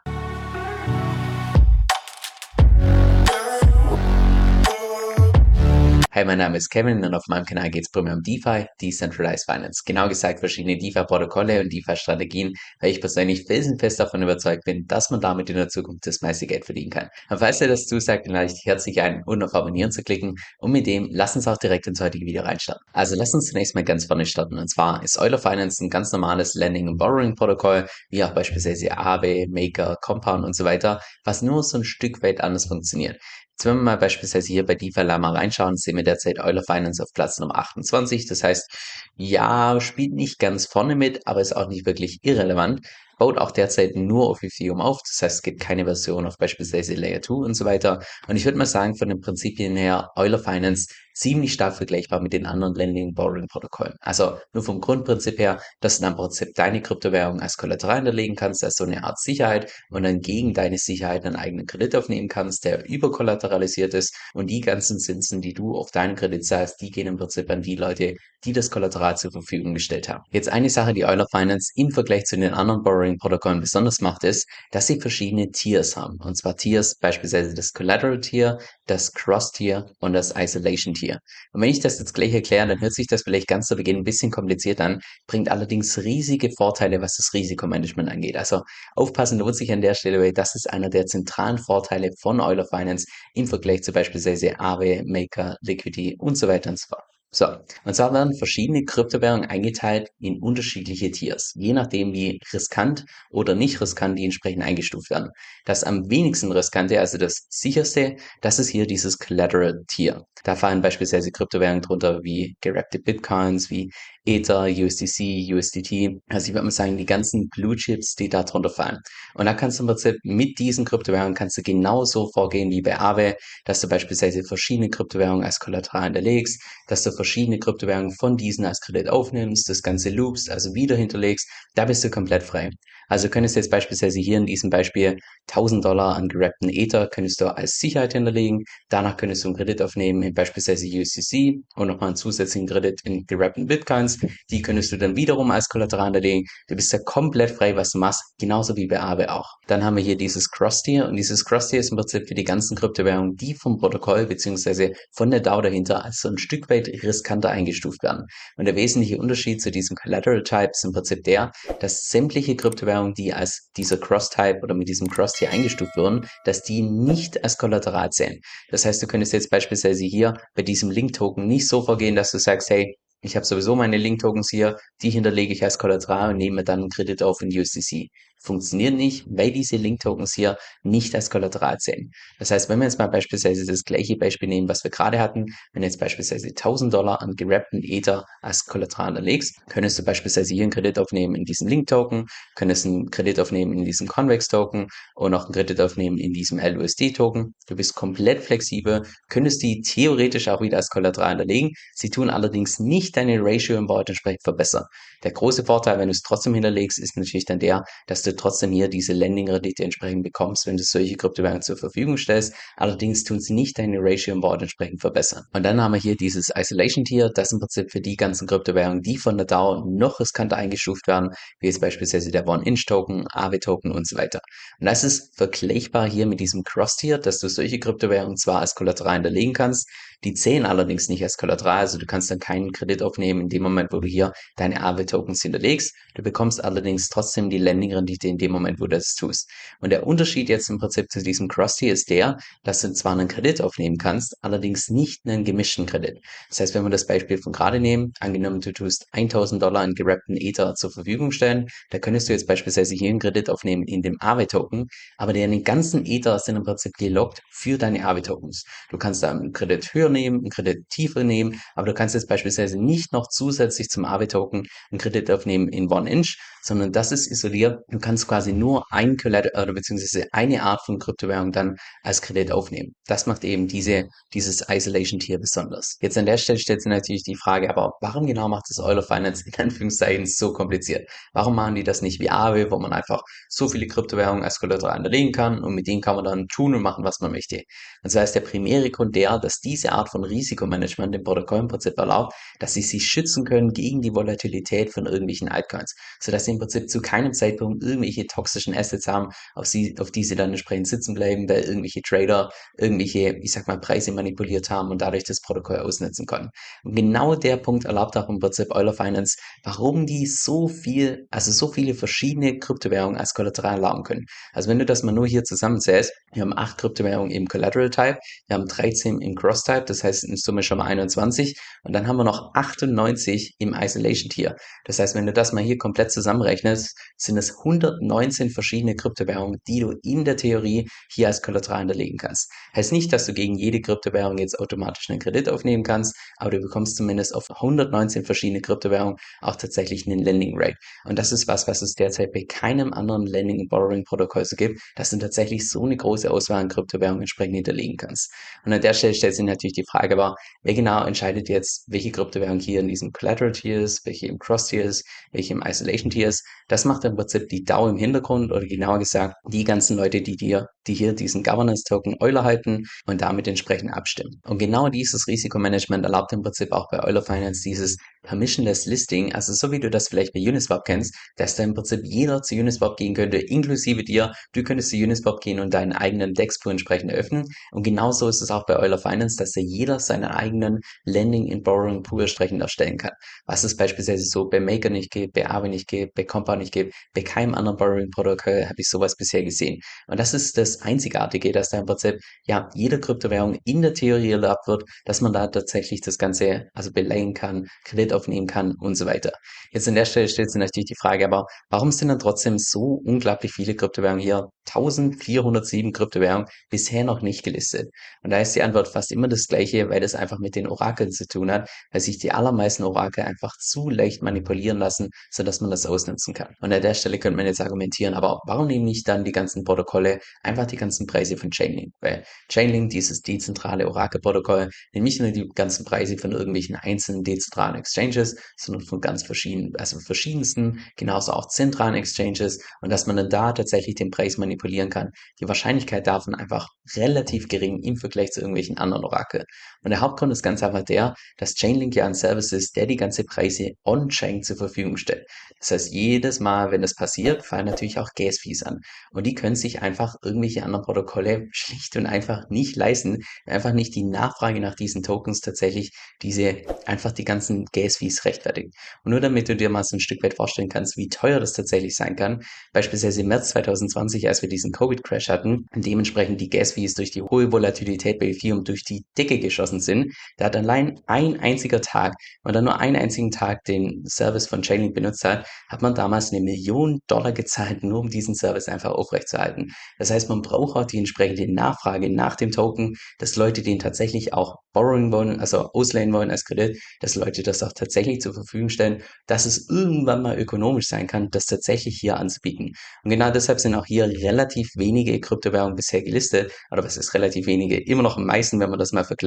Hi, 6.16 6.24
mein 6.24 6.38
Name 6.38 6.56
ist 6.56 6.70
Kevin 6.70 7.04
und 7.04 7.12
auf 7.12 7.26
meinem 7.28 7.44
Kanal 7.44 7.68
geht 7.68 7.82
es 7.82 7.90
primär 7.90 8.14
um 8.14 8.22
DeFi, 8.22 8.64
Decentralized 8.80 9.44
Finance. 9.44 9.82
Genau 9.84 10.08
gesagt 10.08 10.40
verschiedene 10.40 10.79
DeFi-Protokolle 10.79 11.61
und 11.61 11.70
DeFi-Strategien, 11.70 12.54
weil 12.80 12.93
ich 12.93 13.02
persönlich 13.02 13.44
felsenfest 13.44 14.00
davon 14.00 14.22
überzeugt 14.22 14.64
bin, 14.64 14.86
dass 14.86 15.10
man 15.10 15.21
damit 15.21 15.50
in 15.50 15.57
der 15.57 15.68
Zukunft 15.68 16.07
das 16.07 16.22
meiste 16.22 16.46
Geld 16.46 16.64
verdienen 16.64 16.88
kann. 16.88 17.10
Und 17.29 17.40
falls 17.40 17.58
dir 17.58 17.68
das 17.68 17.86
zusagt, 17.86 18.24
dann 18.24 18.32
lade 18.32 18.46
ich 18.46 18.54
dich 18.54 18.64
herzlich 18.64 19.02
ein, 19.02 19.24
unten 19.26 19.44
auf 19.44 19.54
Abonnieren 19.54 19.93
zu 19.93 20.02
klicken 20.02 20.36
und 20.58 20.72
mit 20.72 20.86
dem 20.86 21.10
lass 21.10 21.36
uns 21.36 21.46
auch 21.46 21.58
direkt 21.58 21.86
ins 21.86 22.00
heutige 22.00 22.24
Video 22.24 22.44
reinstarten. 22.44 22.82
Also 22.94 23.14
lass 23.14 23.35
uns 23.35 23.50
zunächst 23.50 23.74
mal 23.74 23.85
ganz 23.85 24.07
vorne 24.07 24.24
starten 24.24 24.57
und 24.57 24.71
zwar 24.71 25.02
ist 25.02 25.18
Euler 25.18 25.36
Finance 25.36 25.85
ein 25.85 25.90
ganz 25.90 26.12
normales 26.12 26.54
Lending- 26.54 26.88
und 26.88 26.96
Borrowing-Protokoll, 26.96 27.88
wie 28.08 28.24
auch 28.24 28.32
beispielsweise 28.32 28.96
Aave, 28.96 29.48
Maker, 29.50 29.98
Compound 30.00 30.46
und 30.46 30.57
so 30.57 30.64
weiter, 30.64 30.98
was 31.24 31.43
nur 31.43 31.62
so 31.62 31.76
ein 31.76 31.85
Stück 31.85 32.22
weit 32.22 32.41
anders 32.41 32.64
funktioniert. 32.64 33.20
Jetzt 33.56 33.64
wenn 33.64 33.77
wir 33.77 33.83
mal 33.84 33.96
beispielsweise 33.96 34.48
hier 34.48 34.66
bei 34.66 34.74
DeFi 34.74 35.00
Lama 35.00 35.30
reinschauen, 35.30 35.78
sehen 35.78 35.96
wir 35.96 36.02
derzeit 36.02 36.38
Euler 36.38 36.62
Finance 36.62 37.02
auf 37.02 37.08
Platz 37.14 37.38
Nummer 37.38 37.56
28. 37.56 38.27
Das 38.27 38.44
heißt, 38.44 38.70
ja, 39.16 39.80
spielt 39.80 40.12
nicht 40.12 40.38
ganz 40.38 40.66
vorne 40.66 40.94
mit, 40.94 41.27
aber 41.27 41.41
ist 41.41 41.56
auch 41.56 41.69
nicht 41.70 41.86
wirklich 41.86 42.18
irrelevant 42.20 42.86
baut 43.19 43.39
auch 43.39 43.50
derzeit 43.50 43.97
nur 43.97 44.28
auf 44.28 44.42
Ethereum 44.42 44.81
auf. 44.81 45.00
Das 45.03 45.22
heißt, 45.22 45.36
es 45.36 45.42
gibt 45.42 45.61
keine 45.61 45.84
Version 45.84 46.27
auf 46.27 46.36
beispielsweise 46.39 46.95
Layer 46.95 47.22
2 47.22 47.34
und 47.34 47.55
so 47.55 47.64
weiter. 47.64 48.00
Und 48.28 48.36
ich 48.36 48.45
würde 48.45 48.59
mal 48.59 48.67
sagen, 48.67 48.97
von 48.97 49.09
den 49.09 49.20
Prinzipien 49.20 49.77
her, 49.77 50.11
Euler 50.17 50.39
Finance 50.39 50.86
ziemlich 51.17 51.55
stark 51.55 51.75
vergleichbar 51.75 52.20
mit 52.20 52.34
den 52.34 52.44
anderen 52.44 52.75
Lending 52.75 53.14
Borrowing 53.14 53.48
Protokollen. 53.48 53.94
Also 54.00 54.39
nur 54.53 54.62
vom 54.62 54.81
Grundprinzip 54.81 55.39
her, 55.39 55.61
dass 55.81 55.98
du 55.98 56.06
im 56.06 56.14
Prinzip 56.14 56.55
deine 56.55 56.83
Kryptowährung 56.83 57.41
als 57.41 57.56
Kollateral 57.56 57.97
hinterlegen 57.97 58.37
kannst, 58.37 58.62
als 58.62 58.77
so 58.77 58.84
eine 58.84 59.03
Art 59.03 59.19
Sicherheit 59.19 59.72
und 59.91 60.03
dann 60.03 60.20
gegen 60.20 60.53
deine 60.53 60.77
Sicherheit 60.77 61.25
einen 61.25 61.37
eigenen 61.37 61.67
Kredit 61.67 61.97
aufnehmen 61.97 62.28
kannst, 62.28 62.64
der 62.67 62.87
überkollateralisiert 62.87 63.94
ist 63.94 64.14
und 64.34 64.50
die 64.50 64.61
ganzen 64.61 64.98
Zinsen, 64.98 65.41
die 65.41 65.55
du 65.55 65.75
auf 65.75 65.91
deinen 65.91 66.17
Kredit 66.17 66.44
zahlst, 66.44 66.83
die 66.83 66.91
gehen 66.91 67.06
im 67.06 67.17
Prinzip 67.17 67.50
an 67.50 67.62
die 67.62 67.77
Leute, 67.77 68.14
die 68.44 68.53
das 68.53 68.70
Kollateral 68.70 69.17
zur 69.17 69.33
Verfügung 69.33 69.72
gestellt 69.72 70.11
haben. 70.11 70.22
Jetzt 70.31 70.50
eine 70.50 70.69
Sache, 70.69 70.92
die 70.92 71.06
Euler 71.06 71.27
Finance 71.31 71.72
im 71.77 71.91
Vergleich 71.91 72.25
zu 72.25 72.37
den 72.37 72.53
anderen 72.53 72.83
Borrowing 72.83 73.05
Monitoring-Protokollen 73.06 73.60
besonders 73.60 74.00
macht, 74.00 74.24
ist, 74.24 74.48
dass 74.70 74.86
sie 74.86 75.00
verschiedene 75.00 75.50
Tiers 75.50 75.96
haben. 75.96 76.18
Und 76.20 76.36
zwar 76.36 76.56
Tiers 76.56 76.96
beispielsweise 76.96 77.54
das 77.54 77.72
Collateral 77.72 78.20
Tier, 78.20 78.58
das 78.86 79.12
Cross 79.12 79.52
Tier 79.52 79.86
und 80.00 80.12
das 80.12 80.34
Isolation 80.36 80.94
Tier. 80.94 81.20
Und 81.52 81.62
wenn 81.62 81.70
ich 81.70 81.80
das 81.80 81.98
jetzt 81.98 82.14
gleich 82.14 82.34
erkläre, 82.34 82.66
dann 82.68 82.80
hört 82.80 82.94
sich 82.94 83.06
das 83.06 83.22
vielleicht 83.22 83.48
ganz 83.48 83.66
zu 83.66 83.76
Beginn 83.76 83.98
ein 83.98 84.04
bisschen 84.04 84.30
kompliziert 84.30 84.80
an, 84.80 85.00
bringt 85.26 85.50
allerdings 85.50 85.98
riesige 85.98 86.50
Vorteile, 86.56 87.00
was 87.00 87.16
das 87.16 87.32
Risikomanagement 87.32 88.08
angeht. 88.10 88.36
Also 88.36 88.62
aufpassen 88.94 89.38
lohnt 89.38 89.56
sich 89.56 89.72
an 89.72 89.80
der 89.80 89.94
Stelle, 89.94 90.20
weil 90.20 90.32
das 90.32 90.54
ist 90.54 90.70
einer 90.70 90.91
der 90.91 91.06
zentralen 91.06 91.58
Vorteile 91.58 92.10
von 92.20 92.41
Euler 92.41 92.66
Finance 92.66 93.06
im 93.34 93.46
Vergleich 93.46 93.82
zu 93.82 93.92
beispielsweise 93.92 94.58
Aave, 94.58 95.02
Maker, 95.06 95.56
Liquidity 95.60 96.16
und 96.18 96.36
so 96.36 96.48
weiter 96.48 96.70
und 96.70 96.78
so 96.78 96.86
fort. 96.88 97.16
So, 97.36 97.48
und 97.84 97.94
zwar 97.94 98.14
werden 98.14 98.34
verschiedene 98.34 98.86
Kryptowährungen 98.86 99.44
eingeteilt 99.50 100.08
in 100.18 100.40
unterschiedliche 100.40 101.10
Tiers, 101.10 101.52
je 101.54 101.74
nachdem 101.74 102.14
wie 102.14 102.40
riskant 102.50 103.04
oder 103.28 103.54
nicht 103.54 103.78
riskant 103.78 104.18
die 104.18 104.24
entsprechend 104.24 104.62
eingestuft 104.62 105.10
werden. 105.10 105.28
Das 105.66 105.84
am 105.84 106.08
wenigsten 106.08 106.50
riskante, 106.50 106.98
also 106.98 107.19
das 107.19 107.46
sicherste, 107.50 108.16
das 108.41 108.58
ist 108.58 108.70
hier 108.70 108.86
dieses 108.86 109.19
Collateral 109.19 109.84
Tier. 109.86 110.25
Da 110.44 110.56
fallen 110.56 110.80
beispielsweise 110.80 111.30
Kryptowährungen 111.30 111.82
drunter 111.82 112.22
wie 112.22 112.56
gerappte 112.62 113.00
Bitcoins, 113.00 113.69
wie 113.69 113.91
Ether, 114.26 114.64
USDC, 114.64 115.53
USDT. 115.54 116.20
Also 116.28 116.48
ich 116.48 116.54
würde 116.54 116.64
mal 116.64 116.70
sagen, 116.70 116.97
die 116.97 117.06
ganzen 117.06 117.48
Blue 117.48 117.76
Chips, 117.76 118.16
die 118.16 118.28
da 118.28 118.42
drunter 118.42 118.70
fallen. 118.70 118.98
Und 119.34 119.47
da 119.47 119.54
kannst 119.54 119.78
du 119.78 119.84
im 119.84 119.87
Prinzip 119.87 120.16
mit 120.25 120.59
diesen 120.59 120.84
Kryptowährungen 120.84 121.34
kannst 121.34 121.56
du 121.56 121.62
genauso 121.62 122.31
vorgehen 122.32 122.70
wie 122.70 122.82
bei 122.82 122.98
Aave, 122.98 123.37
dass 123.64 123.81
du 123.81 123.88
beispielsweise 123.88 124.42
verschiedene 124.42 124.91
Kryptowährungen 124.91 125.44
als 125.44 125.60
Kollateral 125.60 126.04
hinterlegst, 126.04 126.60
dass 126.88 127.04
du 127.04 127.12
verschiedene 127.12 127.59
Kryptowährungen 127.59 128.12
von 128.12 128.37
diesen 128.37 128.64
als 128.64 128.81
Kredit 128.81 129.09
aufnimmst, 129.09 129.69
das 129.69 129.82
Ganze 129.82 130.10
loopst, 130.10 130.50
also 130.50 130.75
wieder 130.75 130.97
hinterlegst. 130.97 131.48
Da 131.75 131.84
bist 131.84 132.03
du 132.03 132.10
komplett 132.10 132.43
frei. 132.43 132.70
Also 133.09 133.28
könntest 133.28 133.56
du 133.56 133.61
jetzt 133.61 133.71
beispielsweise 133.71 134.21
hier 134.21 134.39
in 134.39 134.47
diesem 134.47 134.71
Beispiel 134.71 135.19
1000 135.49 135.84
Dollar 135.84 136.17
an 136.17 136.28
gerappten 136.28 136.69
Ether 136.71 137.09
könntest 137.09 137.41
du 137.41 137.47
als 137.47 137.78
Sicherheit 137.78 138.12
hinterlegen. 138.12 138.65
Danach 138.89 139.17
könntest 139.17 139.44
du 139.44 139.49
einen 139.49 139.56
Kredit 139.56 139.81
aufnehmen 139.83 140.22
in 140.22 140.34
beispielsweise 140.34 140.87
USDC 140.87 141.62
und 141.77 141.89
nochmal 141.89 142.09
einen 142.09 142.17
zusätzlichen 142.17 142.69
Kredit 142.69 143.00
in 143.05 143.25
gerappten 143.27 143.67
Bitcoins. 143.67 144.19
Die 144.50 144.62
könntest 144.62 144.93
du 144.93 144.97
dann 144.97 145.17
wiederum 145.17 145.50
als 145.50 145.69
Kollateral 145.69 146.06
hinterlegen. 146.06 146.47
Du 146.69 146.75
bist 146.75 146.93
ja 146.93 146.99
komplett 147.05 147.53
frei, 147.53 147.77
was 147.77 147.91
du 147.91 147.99
machst, 147.99 148.22
genauso 148.39 148.77
wie 148.77 148.87
bei 148.87 149.00
Aave 149.00 149.33
auch. 149.33 149.47
Dann 149.67 149.84
haben 149.84 149.97
wir 149.97 150.03
hier 150.03 150.17
dieses 150.17 150.50
Cross-Tier 150.50 151.06
und 151.06 151.17
dieses 151.17 151.44
Cross-Tier 151.44 151.81
ist 151.81 151.91
im 151.91 151.97
Prinzip 151.97 152.27
für 152.28 152.34
die 152.34 152.44
ganzen 152.44 152.77
Kryptowährungen, 152.77 153.37
die 153.37 153.55
vom 153.55 153.78
Protokoll 153.78 154.27
beziehungsweise 154.27 154.93
von 155.12 155.31
der 155.31 155.41
DAO 155.41 155.61
dahinter 155.61 156.05
als 156.05 156.21
so 156.21 156.28
ein 156.28 156.38
Stück 156.38 156.69
weit 156.71 156.88
riskanter 157.03 157.50
eingestuft 157.50 158.03
werden. 158.03 158.27
Und 158.56 158.65
der 158.65 158.77
wesentliche 158.77 159.19
Unterschied 159.19 159.61
zu 159.62 159.71
diesem 159.71 159.97
Collateral 159.97 160.43
Type 160.43 160.71
ist 160.73 160.84
im 160.84 160.93
Prinzip 160.93 161.25
der, 161.25 161.53
dass 161.81 162.09
sämtliche 162.09 162.56
Kryptowährungen 162.56 162.95
Kryptowährungen, 162.96 163.14
die 163.14 163.32
als 163.32 163.70
dieser 163.76 163.98
Cross-Type 163.98 164.60
oder 164.62 164.74
mit 164.74 164.88
diesem 164.88 165.08
Cross-Tier 165.08 165.50
eingestuft 165.50 165.96
wurden, 165.96 166.28
dass 166.44 166.62
die 166.62 166.82
nicht 166.82 167.42
als 167.44 167.58
Kollateral 167.58 168.10
zählen. 168.10 168.40
Das 168.70 168.84
heißt, 168.84 169.02
du 169.02 169.06
könntest 169.06 169.32
jetzt 169.32 169.50
beispielsweise 169.50 170.04
hier 170.04 170.34
bei 170.54 170.62
diesem 170.62 170.90
Link-Token 170.90 171.46
nicht 171.46 171.68
so 171.68 171.82
vorgehen, 171.82 172.16
dass 172.16 172.30
du 172.30 172.38
sagst, 172.38 172.70
hey, 172.70 172.96
ich 173.22 173.34
habe 173.34 173.46
sowieso 173.46 173.74
meine 173.74 173.96
Link-Tokens 173.96 174.50
hier, 174.50 174.76
die 175.02 175.10
hinterlege 175.10 175.52
ich 175.52 175.64
als 175.64 175.78
Kollateral 175.78 176.30
und 176.30 176.36
nehme 176.36 176.64
dann 176.64 176.80
einen 176.80 176.90
Kredit 176.90 177.22
auf 177.22 177.40
in 177.40 177.48
USDC 177.48 178.08
funktioniert 178.38 178.94
nicht, 178.94 179.24
weil 179.28 179.50
diese 179.50 179.76
Link-Tokens 179.76 180.34
hier 180.34 180.56
nicht 180.82 181.14
als 181.14 181.30
Kollateral 181.30 181.78
zählen. 181.78 182.10
Das 182.38 182.50
heißt, 182.50 182.69
wenn 182.69 182.78
wir 182.78 182.84
jetzt 182.84 182.98
mal 182.98 183.08
beispielsweise 183.08 183.66
das 183.66 183.84
gleiche 183.84 184.16
Beispiel 184.16 184.48
nehmen, 184.48 184.69
was 184.69 184.84
wir 184.84 184.91
gerade 184.91 185.19
hatten, 185.19 185.47
wenn 185.72 185.82
du 185.82 185.86
jetzt 185.86 185.98
beispielsweise 185.98 186.48
1000 186.48 186.92
Dollar 186.92 187.22
an 187.22 187.34
gerappten 187.34 187.82
Ether 187.82 188.25
als 188.42 188.64
Kollateral 188.64 189.16
erlegst, 189.16 189.56
könntest 189.69 189.98
du 189.98 190.04
beispielsweise 190.04 190.54
hier 190.54 190.62
einen 190.62 190.72
Kredit 190.72 190.98
aufnehmen 190.98 191.34
in 191.34 191.44
diesen 191.44 191.69
Link-Token, 191.69 192.26
könntest 192.54 192.86
einen 192.86 193.10
Kredit 193.10 193.41
aufnehmen 193.41 193.72
in 193.72 193.84
diesem 193.84 194.06
Convex-Token 194.06 194.86
und 195.14 195.30
noch 195.30 195.44
einen 195.44 195.54
Kredit 195.54 195.80
aufnehmen 195.80 196.19
in 196.19 196.32
diesem 196.32 196.58
LUSD-Token. 196.58 197.54
Du 197.66 197.76
bist 197.76 197.94
komplett 197.94 198.42
flexibel, 198.42 199.02
könntest 199.28 199.62
die 199.62 199.80
theoretisch 199.80 200.48
auch 200.48 200.60
wieder 200.60 200.76
als 200.76 200.88
Kollateral 200.88 201.30
hinterlegen. 201.30 201.72
Sie 201.94 202.10
tun 202.10 202.30
allerdings 202.30 202.78
nicht 202.78 203.16
deine 203.16 203.38
Ratio 203.41 203.76
im 203.76 203.86
Board 203.86 204.08
entsprechend 204.08 204.42
verbessern. 204.42 204.84
Der 205.25 205.32
große 205.32 205.64
Vorteil, 205.64 205.98
wenn 205.98 206.08
du 206.08 206.12
es 206.12 206.22
trotzdem 206.22 206.54
hinterlegst, 206.54 206.98
ist 206.98 207.16
natürlich 207.16 207.46
dann 207.46 207.58
der, 207.58 207.84
dass 208.06 208.22
du 208.26 208.37
trotzdem 208.37 208.72
hier 208.72 208.88
diese 208.88 209.12
Landing-Rendite 209.12 209.84
entsprechend 209.84 210.22
bekommst, 210.22 210.66
wenn 210.66 210.76
du 210.76 210.82
solche 210.82 211.16
Kryptowährungen 211.16 211.62
zur 211.62 211.76
Verfügung 211.76 212.16
stellst. 212.16 212.54
Allerdings 212.76 213.25
tun 213.25 213.41
sie 213.41 213.54
nicht 213.54 213.78
deine 213.78 213.98
Ratio 214.00 214.34
im 214.34 214.41
Board 214.41 214.62
entsprechend 214.62 215.00
verbessern. 215.00 215.44
Und 215.53 215.64
dann 215.64 215.81
haben 215.81 215.92
wir 215.92 216.00
hier 216.00 216.16
dieses 216.16 216.50
Isolation-Tier, 216.54 217.31
das 217.34 217.53
im 217.53 217.60
Prinzip 217.60 217.91
für 217.91 218.00
die 218.00 218.16
ganzen 218.16 218.47
Kryptowährungen, 218.47 219.03
die 219.03 219.16
von 219.16 219.37
der 219.37 219.47
DAO 219.47 219.84
noch 219.87 220.20
riskanter 220.20 220.56
eingestuft 220.56 221.06
werden, 221.06 221.31
wie 221.60 221.66
jetzt 221.66 221.81
beispielsweise 221.81 222.31
der 222.31 222.47
One-Inch-Token, 222.47 223.26
AVE-Token 223.32 223.92
und 223.92 224.06
so 224.06 224.16
weiter. 224.16 224.41
Und 224.81 224.87
das 224.87 225.04
ist 225.04 225.37
vergleichbar 225.37 226.08
hier 226.08 226.26
mit 226.26 226.41
diesem 226.41 226.62
Cross-Tier, 226.62 227.19
dass 227.19 227.38
du 227.38 227.48
solche 227.48 227.78
Kryptowährungen 227.78 228.37
zwar 228.37 228.60
als 228.60 228.75
Kollateral 228.75 229.14
hinterlegen 229.14 229.53
kannst, 229.53 229.88
die 230.25 230.34
zählen 230.34 230.66
allerdings 230.66 231.09
nicht 231.09 231.22
als 231.22 231.37
Kollateral, 231.37 231.78
also 231.78 231.99
du 231.99 232.06
kannst 232.06 232.31
dann 232.31 232.38
keinen 232.38 232.72
Kredit 232.72 233.03
aufnehmen 233.03 233.43
in 233.43 233.49
dem 233.49 233.62
Moment, 233.62 233.93
wo 233.93 234.00
du 234.00 234.08
hier 234.08 234.32
deine 234.56 234.82
AVE-Tokens 234.82 235.43
hinterlegst. 235.43 235.94
Du 236.14 236.23
bekommst 236.23 236.62
allerdings 236.62 237.08
trotzdem 237.08 237.50
die 237.50 237.58
Landing-Rendite 237.58 238.29
in 238.29 238.38
dem 238.38 238.52
Moment, 238.52 238.81
wo 238.81 238.85
du 238.85 238.96
das 238.96 239.14
tust. 239.14 239.50
Und 239.81 239.90
der 239.90 240.06
Unterschied 240.06 240.49
jetzt 240.49 240.70
im 240.70 240.79
Prinzip 240.79 241.11
zu 241.11 241.23
diesem 241.23 241.49
Cross-Tier 241.49 241.93
ist 241.93 242.11
der, 242.11 242.38
dass 242.64 242.81
du 242.81 242.93
zwar 242.93 243.12
einen 243.12 243.29
Kredit 243.29 243.61
aufnehmen 243.61 243.99
kannst, 243.99 244.37
allerdings 244.40 244.88
nicht 244.88 245.26
einen 245.26 245.44
gemischten 245.44 245.87
Kredit. 245.87 246.19
Das 246.49 246.61
heißt, 246.61 246.75
wenn 246.75 246.82
wir 246.82 246.90
das 246.90 247.06
Beispiel 247.06 247.38
von 247.38 247.52
gerade 247.52 247.81
nehmen, 247.81 248.12
angenommen 248.20 248.61
du 248.61 248.73
tust 248.73 249.06
1000 249.12 249.62
Dollar 249.62 249.85
in 249.85 249.94
gerappten 249.94 250.37
Ether 250.37 250.75
zur 250.75 250.90
Verfügung 250.90 251.31
stellen, 251.31 251.67
da 251.90 251.99
könntest 251.99 252.29
du 252.29 252.32
jetzt 252.32 252.46
beispielsweise 252.46 252.94
hier 252.94 253.11
einen 253.11 253.19
Kredit 253.19 253.50
aufnehmen 253.50 253.85
in 253.85 254.02
dem 254.02 254.17
AVE-Token, 254.20 254.88
aber 255.19 255.32
deine 255.32 255.62
ganzen 255.62 256.05
Ether 256.06 256.38
sind 256.38 256.56
im 256.56 256.64
Prinzip 256.64 256.93
gelockt 256.94 257.43
für 257.50 257.79
deine 257.79 258.06
AVE-Tokens. 258.06 258.64
Du 258.90 258.99
kannst 258.99 259.23
da 259.23 259.31
einen 259.31 259.52
Kredit 259.52 259.93
höher 259.94 260.08
nehmen, 260.16 260.38
einen 260.38 260.50
Kredit 260.50 260.88
tiefer 260.90 261.24
nehmen, 261.24 261.60
aber 261.74 261.86
du 261.86 261.94
kannst 261.94 262.14
jetzt 262.14 262.28
beispielsweise 262.28 262.78
nicht 262.78 263.12
noch 263.12 263.28
zusätzlich 263.28 263.88
zum 263.88 264.04
Aave-Token 264.04 264.66
einen 264.90 264.98
Kredit 264.98 265.30
aufnehmen 265.30 265.68
in 265.68 265.90
One-Inch, 265.90 266.36
sondern 266.66 266.92
das 266.92 267.12
ist 267.12 267.30
isoliert. 267.30 267.80
Du 267.88 267.98
kannst 267.98 268.26
quasi 268.26 268.52
nur 268.52 268.84
ein 268.90 269.16
Collateral 269.16 269.64
oder 269.64 269.74
beziehungsweise 269.74 270.26
eine 270.32 270.62
Art 270.62 270.80
von 270.84 270.98
Kryptowährung 270.98 271.52
dann 271.52 271.76
als 272.02 272.20
Kredit 272.20 272.50
aufnehmen. 272.50 272.94
Das 273.06 273.26
macht 273.26 273.44
eben 273.44 273.68
diese, 273.68 274.08
dieses 274.34 274.64
Isolation 274.68 275.20
Tier 275.20 275.38
besonders. 275.38 275.96
Jetzt 276.00 276.18
an 276.18 276.26
der 276.26 276.38
Stelle 276.38 276.58
stellt 276.58 276.82
sich 276.82 276.90
natürlich 276.90 277.22
die 277.22 277.36
Frage, 277.36 277.70
aber 277.70 277.92
warum 278.00 278.26
genau 278.26 278.48
macht 278.48 278.64
das 278.68 278.80
Euler 278.80 279.02
Finance 279.02 279.44
in 279.46 279.54
Anführungszeichen 279.54 280.26
so 280.26 280.52
kompliziert? 280.52 281.08
Warum 281.32 281.54
machen 281.54 281.76
die 281.76 281.84
das 281.84 282.02
nicht 282.02 282.20
wie 282.20 282.30
Aave, 282.30 282.70
wo 282.70 282.78
man 282.78 282.92
einfach 282.92 283.22
so 283.48 283.68
viele 283.68 283.86
Kryptowährungen 283.86 284.42
als 284.42 284.58
Kollateral 284.58 284.94
hinterlegen 284.94 285.32
kann 285.32 285.62
und 285.62 285.74
mit 285.74 285.86
denen 285.86 286.00
kann 286.00 286.16
man 286.16 286.24
dann 286.24 286.48
tun 286.48 286.74
und 286.74 286.82
machen, 286.82 287.04
was 287.04 287.20
man 287.20 287.30
möchte? 287.30 287.62
Und 288.02 288.10
zwar 288.10 288.24
ist 288.24 288.32
der 288.32 288.40
primäre 288.40 288.90
Grund 288.90 289.14
der, 289.14 289.38
dass 289.38 289.60
diese 289.60 289.92
Art 289.96 290.10
von 290.10 290.25
Risikomanagement 290.25 291.14
dem 291.14 291.25
Protokoll 291.25 291.60
im 291.60 291.69
Prinzip 291.69 291.98
erlaubt, 291.98 292.34
dass 292.58 292.75
sie 292.75 292.82
sich 292.82 293.06
schützen 293.06 293.44
können 293.44 293.72
gegen 293.72 294.02
die 294.02 294.14
Volatilität 294.14 294.93
von 294.93 295.06
irgendwelchen 295.06 295.48
Altcoins, 295.48 295.94
sodass 296.20 296.44
sie 296.44 296.52
im 296.52 296.58
Prinzip 296.58 296.88
zu 296.88 297.00
keinem 297.00 297.32
Zeitpunkt 297.32 297.82
irgendwelche 297.82 298.26
toxischen 298.26 298.75
Assets 298.75 299.06
haben, 299.06 299.31
auf, 299.54 299.66
sie, 299.66 299.96
auf 299.98 300.10
die 300.10 300.25
sie 300.25 300.37
dann 300.37 300.50
entsprechend 300.50 300.88
sitzen 300.88 301.14
bleiben, 301.14 301.48
weil 301.48 301.62
irgendwelche 301.62 302.02
Trader 302.02 302.50
irgendwelche, 302.78 303.37
ich 303.40 303.52
sag 303.52 303.66
mal, 303.66 303.81
Preise 303.81 304.12
manipuliert 304.12 304.70
haben 304.70 304.90
und 304.90 305.00
dadurch 305.00 305.25
das 305.25 305.40
Protokoll 305.40 305.78
ausnutzen 305.78 306.26
können. 306.26 306.50
Und 306.84 306.94
genau 306.94 307.34
der 307.34 307.56
Punkt 307.56 307.84
erlaubt 307.84 308.16
auch 308.16 308.28
im 308.28 308.38
Prinzip 308.38 308.69
Euler 308.70 308.92
Finance, 308.92 309.37
warum 309.64 310.06
die 310.06 310.26
so 310.26 310.69
viel, 310.69 311.26
also 311.31 311.52
so 311.52 311.69
viele 311.69 311.94
verschiedene 311.94 312.58
Kryptowährungen 312.58 313.19
als 313.19 313.34
Kollateral 313.34 313.76
erlauben 313.76 314.02
können. 314.02 314.26
Also 314.52 314.69
wenn 314.69 314.78
du 314.78 314.87
das 314.87 315.02
mal 315.02 315.12
nur 315.12 315.26
hier 315.26 315.44
zusammenzählst, 315.44 316.12
wir 316.32 316.42
haben 316.42 316.56
acht 316.56 316.78
Kryptowährungen 316.78 317.31
im 317.31 317.46
Collateral 317.46 317.90
Type, 317.90 318.19
wir 318.46 318.56
haben 318.56 318.66
13 318.66 319.20
im 319.20 319.34
Cross 319.34 319.64
Type, 319.64 319.84
das 319.91 320.05
heißt 320.05 320.25
in 320.25 320.37
Summe 320.37 320.62
schon 320.62 320.79
mal 320.79 320.85
21 320.85 321.59
und 321.83 321.93
dann 321.93 322.06
haben 322.06 322.17
wir 322.17 322.25
noch 322.25 322.55
98 322.55 323.56
im 323.59 323.75
Isolation 323.75 324.31
Tier. 324.31 324.56
Das 324.85 324.99
heißt, 324.99 325.15
wenn 325.15 325.27
du 325.27 325.33
das 325.33 325.53
mal 325.53 325.62
hier 325.62 325.79
komplett 325.79 326.11
zusammenrechnest, 326.11 326.99
sind 327.17 327.37
es 327.37 327.59
119 327.59 328.50
verschiedene 328.50 328.97
Kryptowährungen, 328.97 329.61
die 329.67 329.81
du 329.81 329.93
in 330.03 330.25
der 330.25 330.37
Theorie 330.37 330.88
hier 331.11 331.29
als 331.29 331.43
Kollateral 331.43 331.81
hinterlegen 331.81 332.19
kannst. 332.19 332.50
Heißt 332.75 332.93
nicht, 332.93 333.12
dass 333.12 333.27
du 333.27 333.33
gegen 333.33 333.56
jede 333.56 333.81
Kryptowährung 333.81 334.38
jetzt 334.38 334.59
automatisch 334.59 335.09
einen 335.11 335.19
Kredit 335.19 335.49
aufnehmen 335.49 335.83
kannst, 335.83 336.17
aber 336.37 336.50
du 336.50 336.61
bekommst 336.61 336.97
zumindest 336.97 337.35
auf 337.35 337.50
119 337.50 338.25
verschiedene 338.25 338.61
Kryptowährungen 338.61 339.17
auch 339.41 339.56
tatsächlich 339.56 340.06
einen 340.06 340.21
Lending 340.21 340.55
Rate. 340.56 340.77
Und 341.05 341.19
das 341.19 341.33
ist 341.33 341.49
was, 341.49 341.69
was 341.69 341.83
es 341.83 341.94
derzeit 341.94 342.33
bei 342.33 342.44
keinem 342.49 342.93
anderen 342.93 343.27
Lending 343.27 343.61
und 343.61 343.69
Borrowing 343.69 344.05
Protokoll 344.05 344.44
so 344.44 344.56
gibt, 344.56 344.81
dass 344.94 345.11
du 345.11 345.19
tatsächlich 345.19 345.69
so 345.69 345.85
eine 345.85 345.97
große 345.97 346.31
Auswahl 346.31 346.62
an 346.62 346.69
Kryptowährungen 346.69 347.23
entsprechend 347.23 347.56
hinterlegen 347.56 347.97
kannst. 347.97 348.33
Und 348.65 348.73
an 348.73 348.81
der 348.81 348.94
Stelle 348.94 349.15
stellt 349.15 349.35
sich 349.35 349.44
natürlich 349.44 349.75
die 349.76 349.84
Frage, 349.90 350.14
aber 350.14 350.34
wer 350.62 350.75
genau 350.75 351.05
entscheidet 351.05 351.49
jetzt, 351.49 351.84
welche 351.88 352.11
Kryptowährung 352.11 352.61
hier 352.61 352.81
in 352.81 352.88
diesem 352.88 353.12
Collateral 353.12 353.52
Tier 353.52 353.81
ist, 353.81 354.05
welche 354.06 354.26
im 354.26 354.38
Cross 354.38 354.69
Tier 354.69 354.84
ist, 354.84 355.06
welche 355.32 355.55
im 355.55 355.62
Isolation 355.62 356.11
Tier 356.11 356.28
ist? 356.28 356.44
Das 356.69 356.84
macht 356.84 357.05
im 357.05 357.17
Prinzip 357.17 357.49
die 357.49 357.64
DAO 357.64 357.88
im 357.88 357.96
Hintergrund 357.96 358.50
oder 358.50 358.67
genauer 358.67 358.99
gesagt 358.99 359.37
die 359.49 359.64
ganzen 359.64 359.96
Leute, 359.96 360.23
die 360.23 360.37
dir, 360.37 360.67
die 360.87 360.94
hier 360.94 361.12
diesen 361.12 361.43
Governance 361.43 361.84
Token 361.84 362.17
Euler 362.20 362.44
halten 362.44 362.84
und 363.06 363.20
damit 363.20 363.46
entsprechend 363.49 363.93
abstimmen. 363.93 364.40
Und 364.44 364.58
genau 364.58 364.88
dieses 364.88 365.26
Risikomanagement 365.26 366.05
erlaubt 366.05 366.32
im 366.32 366.43
Prinzip 366.43 366.73
auch 366.73 366.88
bei 366.90 367.02
Euler 367.02 367.23
Finance 367.23 367.62
dieses 367.62 367.96
Permissionless 368.23 368.87
Listing, 368.87 369.32
also 369.32 369.52
so 369.52 369.70
wie 369.70 369.78
du 369.78 369.88
das 369.88 370.08
vielleicht 370.08 370.32
bei 370.32 370.40
Uniswap 370.40 370.84
kennst, 370.84 371.14
dass 371.37 371.56
da 371.56 371.62
im 371.62 371.75
Prinzip 371.75 372.00
jeder 372.02 372.43
zu 372.43 372.55
Uniswap 372.56 372.96
gehen 372.96 373.14
könnte, 373.14 373.38
inklusive 373.38 374.02
dir. 374.02 374.32
Du 374.52 374.62
könntest 374.62 374.90
zu 374.90 374.96
Uniswap 374.96 375.40
gehen 375.40 375.61
und 375.61 375.73
deinen 375.73 375.93
eigenen 375.93 376.34
Dexpool 376.34 376.73
entsprechend 376.73 377.12
öffnen. 377.12 377.44
Und 377.70 377.84
genauso 377.84 378.28
ist 378.28 378.43
es 378.43 378.50
auch 378.50 378.67
bei 378.67 378.78
Euler 378.78 378.99
Finance, 378.99 379.37
dass 379.37 379.52
da 379.52 379.61
jeder 379.66 379.98
seinen 379.98 380.24
eigenen 380.24 380.80
Lending 381.04 381.46
in 381.46 381.62
Borrowing 381.62 382.02
Pool 382.02 382.22
entsprechend 382.22 382.62
erstellen 382.62 382.96
kann. 382.96 383.12
Was 383.46 383.64
es 383.64 383.76
beispielsweise 383.76 384.24
so 384.24 384.48
bei 384.48 384.60
Maker 384.60 384.90
nicht 384.90 385.10
gibt, 385.10 385.34
bei 385.34 385.48
Aave 385.48 385.68
nicht 385.68 385.88
gibt, 385.88 386.14
bei 386.14 386.24
Compound 386.24 386.60
nicht 386.60 386.72
gibt, 386.72 386.94
bei 387.14 387.22
keinem 387.22 387.54
anderen 387.54 387.76
Borrowing 387.76 388.10
Protokoll 388.10 388.64
habe 388.64 388.74
ich 388.78 388.88
sowas 388.88 389.16
bisher 389.16 389.42
gesehen. 389.42 389.80
Und 390.06 390.20
das 390.20 390.34
ist 390.34 390.56
das 390.58 390.82
Einzigartige, 390.82 391.52
dass 391.52 391.70
da 391.70 391.78
im 391.78 391.86
Prinzip 391.86 392.18
ja 392.46 392.68
jede 392.74 393.00
Kryptowährung 393.00 393.58
in 393.64 393.82
der 393.82 393.94
Theorie 393.94 394.32
erlaubt 394.32 394.66
wird, 394.66 394.84
dass 395.04 395.20
man 395.20 395.32
da 395.32 395.46
tatsächlich 395.48 396.00
das 396.00 396.18
Ganze 396.18 396.68
also 396.74 396.92
beleihen 396.92 397.34
kann, 397.34 397.66
Kredit 397.84 398.12
aufnehmen 398.12 398.46
kann 398.46 398.74
und 398.80 398.96
so 398.96 399.06
weiter. 399.06 399.32
Jetzt 399.72 399.88
an 399.88 399.94
der 399.94 400.04
Stelle 400.04 400.28
stellt 400.28 400.50
sich 400.50 400.60
natürlich 400.60 400.88
die 400.88 400.96
Frage, 401.00 401.24
aber 401.24 401.46
warum 401.70 401.92
sind 401.92 402.08
dann 402.08 402.18
trotzdem 402.18 402.58
so 402.58 403.00
unglaublich 403.04 403.52
viele 403.52 403.74
Kryptowährungen 403.74 404.22
hier? 404.22 404.48
1407 404.66 405.92
Kryptowährungen 405.92 406.48
bisher 406.70 407.04
noch 407.04 407.22
nicht 407.22 407.44
gelistet. 407.44 407.88
Und 408.22 408.30
da 408.30 408.40
ist 408.40 408.54
die 408.54 408.62
Antwort 408.62 408.88
fast 408.88 409.12
immer 409.12 409.28
das 409.28 409.46
gleiche, 409.46 409.56
weil 409.88 410.00
das 410.00 410.14
einfach 410.14 410.38
mit 410.38 410.55
den 410.55 410.67
Orakeln 410.67 411.11
zu 411.11 411.26
tun 411.26 411.50
hat, 411.50 411.69
weil 411.93 412.00
sich 412.00 412.19
die 412.19 412.32
allermeisten 412.32 412.85
Orakel 412.85 413.25
einfach 413.25 413.56
zu 413.58 413.88
leicht 413.88 414.23
manipulieren 414.23 414.79
lassen, 414.79 415.08
sodass 415.31 415.61
man 415.61 415.70
das 415.70 415.87
ausnutzen 415.87 416.35
kann. 416.35 416.55
Und 416.61 416.73
an 416.73 416.82
der 416.82 416.94
Stelle 416.94 417.19
könnte 417.19 417.37
man 417.37 417.47
jetzt 417.47 417.61
argumentieren, 417.61 418.14
aber 418.14 418.41
warum 418.47 418.67
nehmen 418.67 418.85
nicht 418.85 419.08
dann 419.08 419.25
die 419.25 419.32
ganzen 419.32 419.64
Protokolle 419.64 420.20
einfach 420.43 420.67
die 420.67 420.76
ganzen 420.76 421.06
Preise 421.06 421.37
von 421.37 421.50
Chainlink? 421.50 421.93
Weil 422.00 422.25
Chainlink, 422.50 422.91
dieses 422.91 423.23
dezentrale 423.23 423.87
Orakelprotokoll, 423.88 424.70
nimmt 424.93 425.05
nicht 425.05 425.20
nur 425.20 425.31
die 425.31 425.49
ganzen 425.55 425.85
Preise 425.85 426.19
von 426.19 426.32
irgendwelchen 426.32 426.76
einzelnen 426.76 427.23
dezentralen 427.25 427.76
Exchanges, 427.76 428.37
sondern 428.56 428.85
von 428.85 429.00
ganz 429.00 429.23
verschiedenen, 429.23 429.75
also 429.76 429.99
verschiedensten, 430.00 430.81
genauso 430.97 431.32
auch 431.32 431.49
zentralen 431.49 431.94
Exchanges 431.94 432.61
und 432.82 432.91
dass 432.91 433.06
man 433.06 433.17
dann 433.17 433.31
da 433.31 433.52
tatsächlich 433.52 433.94
den 433.94 434.11
Preis 434.11 434.38
manipulieren 434.38 434.91
kann. 434.91 435.11
Die 435.41 435.49
Wahrscheinlichkeit 435.49 436.06
davon 436.06 436.35
einfach 436.35 436.69
relativ 436.94 437.49
gering 437.49 437.82
im 437.82 437.97
Vergleich 437.97 438.31
zu 438.31 438.41
irgendwelchen 438.41 438.79
anderen 438.79 439.05
Orakel. 439.05 439.44
Und 439.82 439.90
der 439.90 440.00
Hauptgrund 440.00 440.32
ist 440.32 440.43
ganz 440.43 440.62
einfach 440.62 440.82
der, 440.82 441.14
dass 441.37 441.54
Chainlink 441.54 441.94
ja 441.94 442.06
ein 442.06 442.14
Service 442.14 442.52
ist, 442.52 442.76
der 442.76 442.87
die 442.87 442.96
ganze 442.96 443.25
Preise 443.25 443.72
on-chain 443.84 444.43
zur 444.43 444.56
Verfügung 444.56 444.96
stellt. 444.96 445.26
Das 445.60 445.70
heißt, 445.70 445.93
jedes 445.93 446.40
Mal, 446.40 446.70
wenn 446.70 446.82
das 446.82 446.94
passiert, 446.94 447.44
fallen 447.44 447.66
natürlich 447.66 447.98
auch 447.98 448.10
Gas-Fees 448.14 448.62
an. 448.64 448.81
Und 449.12 449.26
die 449.26 449.34
können 449.34 449.56
sich 449.56 449.82
einfach 449.82 450.16
irgendwelche 450.22 450.62
anderen 450.64 450.84
Protokolle 450.84 451.48
schlicht 451.52 451.96
und 451.96 452.06
einfach 452.06 452.48
nicht 452.50 452.76
leisten, 452.76 453.22
einfach 453.46 453.72
nicht 453.72 453.94
die 453.94 454.04
Nachfrage 454.04 454.60
nach 454.60 454.75
diesen 454.75 455.02
Tokens 455.02 455.40
tatsächlich 455.40 455.92
diese, 456.22 456.56
einfach 456.87 457.12
die 457.12 457.25
ganzen 457.25 457.64
Gas-Fees 457.66 458.25
rechtfertigt. 458.25 458.75
Und 459.04 459.12
nur 459.12 459.20
damit 459.20 459.49
du 459.49 459.56
dir 459.56 459.70
mal 459.70 459.84
so 459.84 459.96
ein 459.96 460.00
Stück 460.00 460.22
weit 460.22 460.34
vorstellen 460.34 460.69
kannst, 460.69 460.96
wie 460.96 461.08
teuer 461.08 461.40
das 461.40 461.52
tatsächlich 461.52 461.94
sein 461.94 462.16
kann, 462.16 462.42
beispielsweise 462.72 463.20
im 463.20 463.28
März 463.28 463.50
2020, 463.50 464.28
als 464.28 464.42
wir 464.42 464.49
diesen 464.49 464.72
Covid-Crash 464.72 465.28
hatten, 465.28 465.66
dementsprechend 465.75 466.40
die 466.40 466.50
Gas-Fees 466.50 466.94
durch 466.94 467.10
die 467.10 467.22
hohe 467.22 467.52
Volatilität 467.52 468.19
bei 468.19 468.26
Ethereum 468.26 468.64
durch 468.64 468.84
die 468.84 469.04
Decke 469.37 469.47
geschossen 469.47 469.81
sind, 469.81 470.15
da 470.37 470.47
hat 470.47 470.56
allein 470.56 471.00
ein 471.06 471.38
einziger 471.41 471.81
Tag, 471.81 472.15
wenn 472.43 472.55
man 472.55 472.65
nur 472.65 472.81
einen 472.81 472.97
einzigen 472.97 473.31
Tag 473.31 473.65
den 473.65 474.05
Service 474.06 474.47
von 474.47 474.62
Chainlink 474.62 474.94
benutzt 474.94 475.25
hat, 475.25 475.47
hat 475.69 475.83
man 475.83 475.94
damals 475.94 476.33
eine 476.33 476.43
Million 476.43 477.00
Dollar 477.06 477.33
gezahlt, 477.33 477.83
nur 477.83 478.00
um 478.00 478.11
diesen 478.11 478.35
Service 478.35 478.69
einfach 478.69 478.93
aufrechtzuerhalten. 478.93 479.73
Das 479.99 480.11
heißt, 480.11 480.29
man 480.29 480.43
braucht 480.43 480.77
auch 480.77 480.87
die 480.87 480.99
entsprechende 480.99 481.53
Nachfrage 481.53 482.11
nach 482.11 482.37
dem 482.37 482.50
Token, 482.50 482.94
dass 483.19 483.37
Leute 483.37 483.62
den 483.62 483.79
tatsächlich 483.79 484.33
auch 484.33 484.56
borrowing 484.73 485.12
wollen, 485.12 485.41
also 485.41 485.71
ausleihen 485.73 486.12
wollen 486.12 486.31
als 486.31 486.44
Kredit, 486.44 486.79
dass 487.00 487.15
Leute 487.15 487.43
das 487.43 487.62
auch 487.62 487.73
tatsächlich 487.75 488.21
zur 488.21 488.35
Verfügung 488.35 488.69
stellen, 488.69 489.03
dass 489.27 489.47
es 489.47 489.69
irgendwann 489.71 490.23
mal 490.23 490.38
ökonomisch 490.38 490.88
sein 490.88 491.07
kann, 491.07 491.28
das 491.31 491.47
tatsächlich 491.47 491.99
hier 491.99 492.19
anzubieten. 492.19 492.73
Und 493.02 493.11
genau 493.11 493.31
deshalb 493.31 493.61
sind 493.61 493.75
auch 493.75 493.87
hier 493.87 494.07
relativ 494.07 494.69
wenige 494.76 495.19
Kryptowährungen 495.21 495.76
bisher 495.76 496.02
gelistet, 496.02 496.52
oder 496.71 496.85
was 496.85 496.97
ist 496.97 497.14
relativ 497.14 497.47
wenige, 497.47 497.78
immer 497.78 498.02
noch 498.02 498.16
am 498.16 498.26
meisten, 498.26 498.61
wenn 498.61 498.71
man 498.71 498.78
das 498.78 498.93
mal 498.93 499.05
vergleicht, 499.05 499.25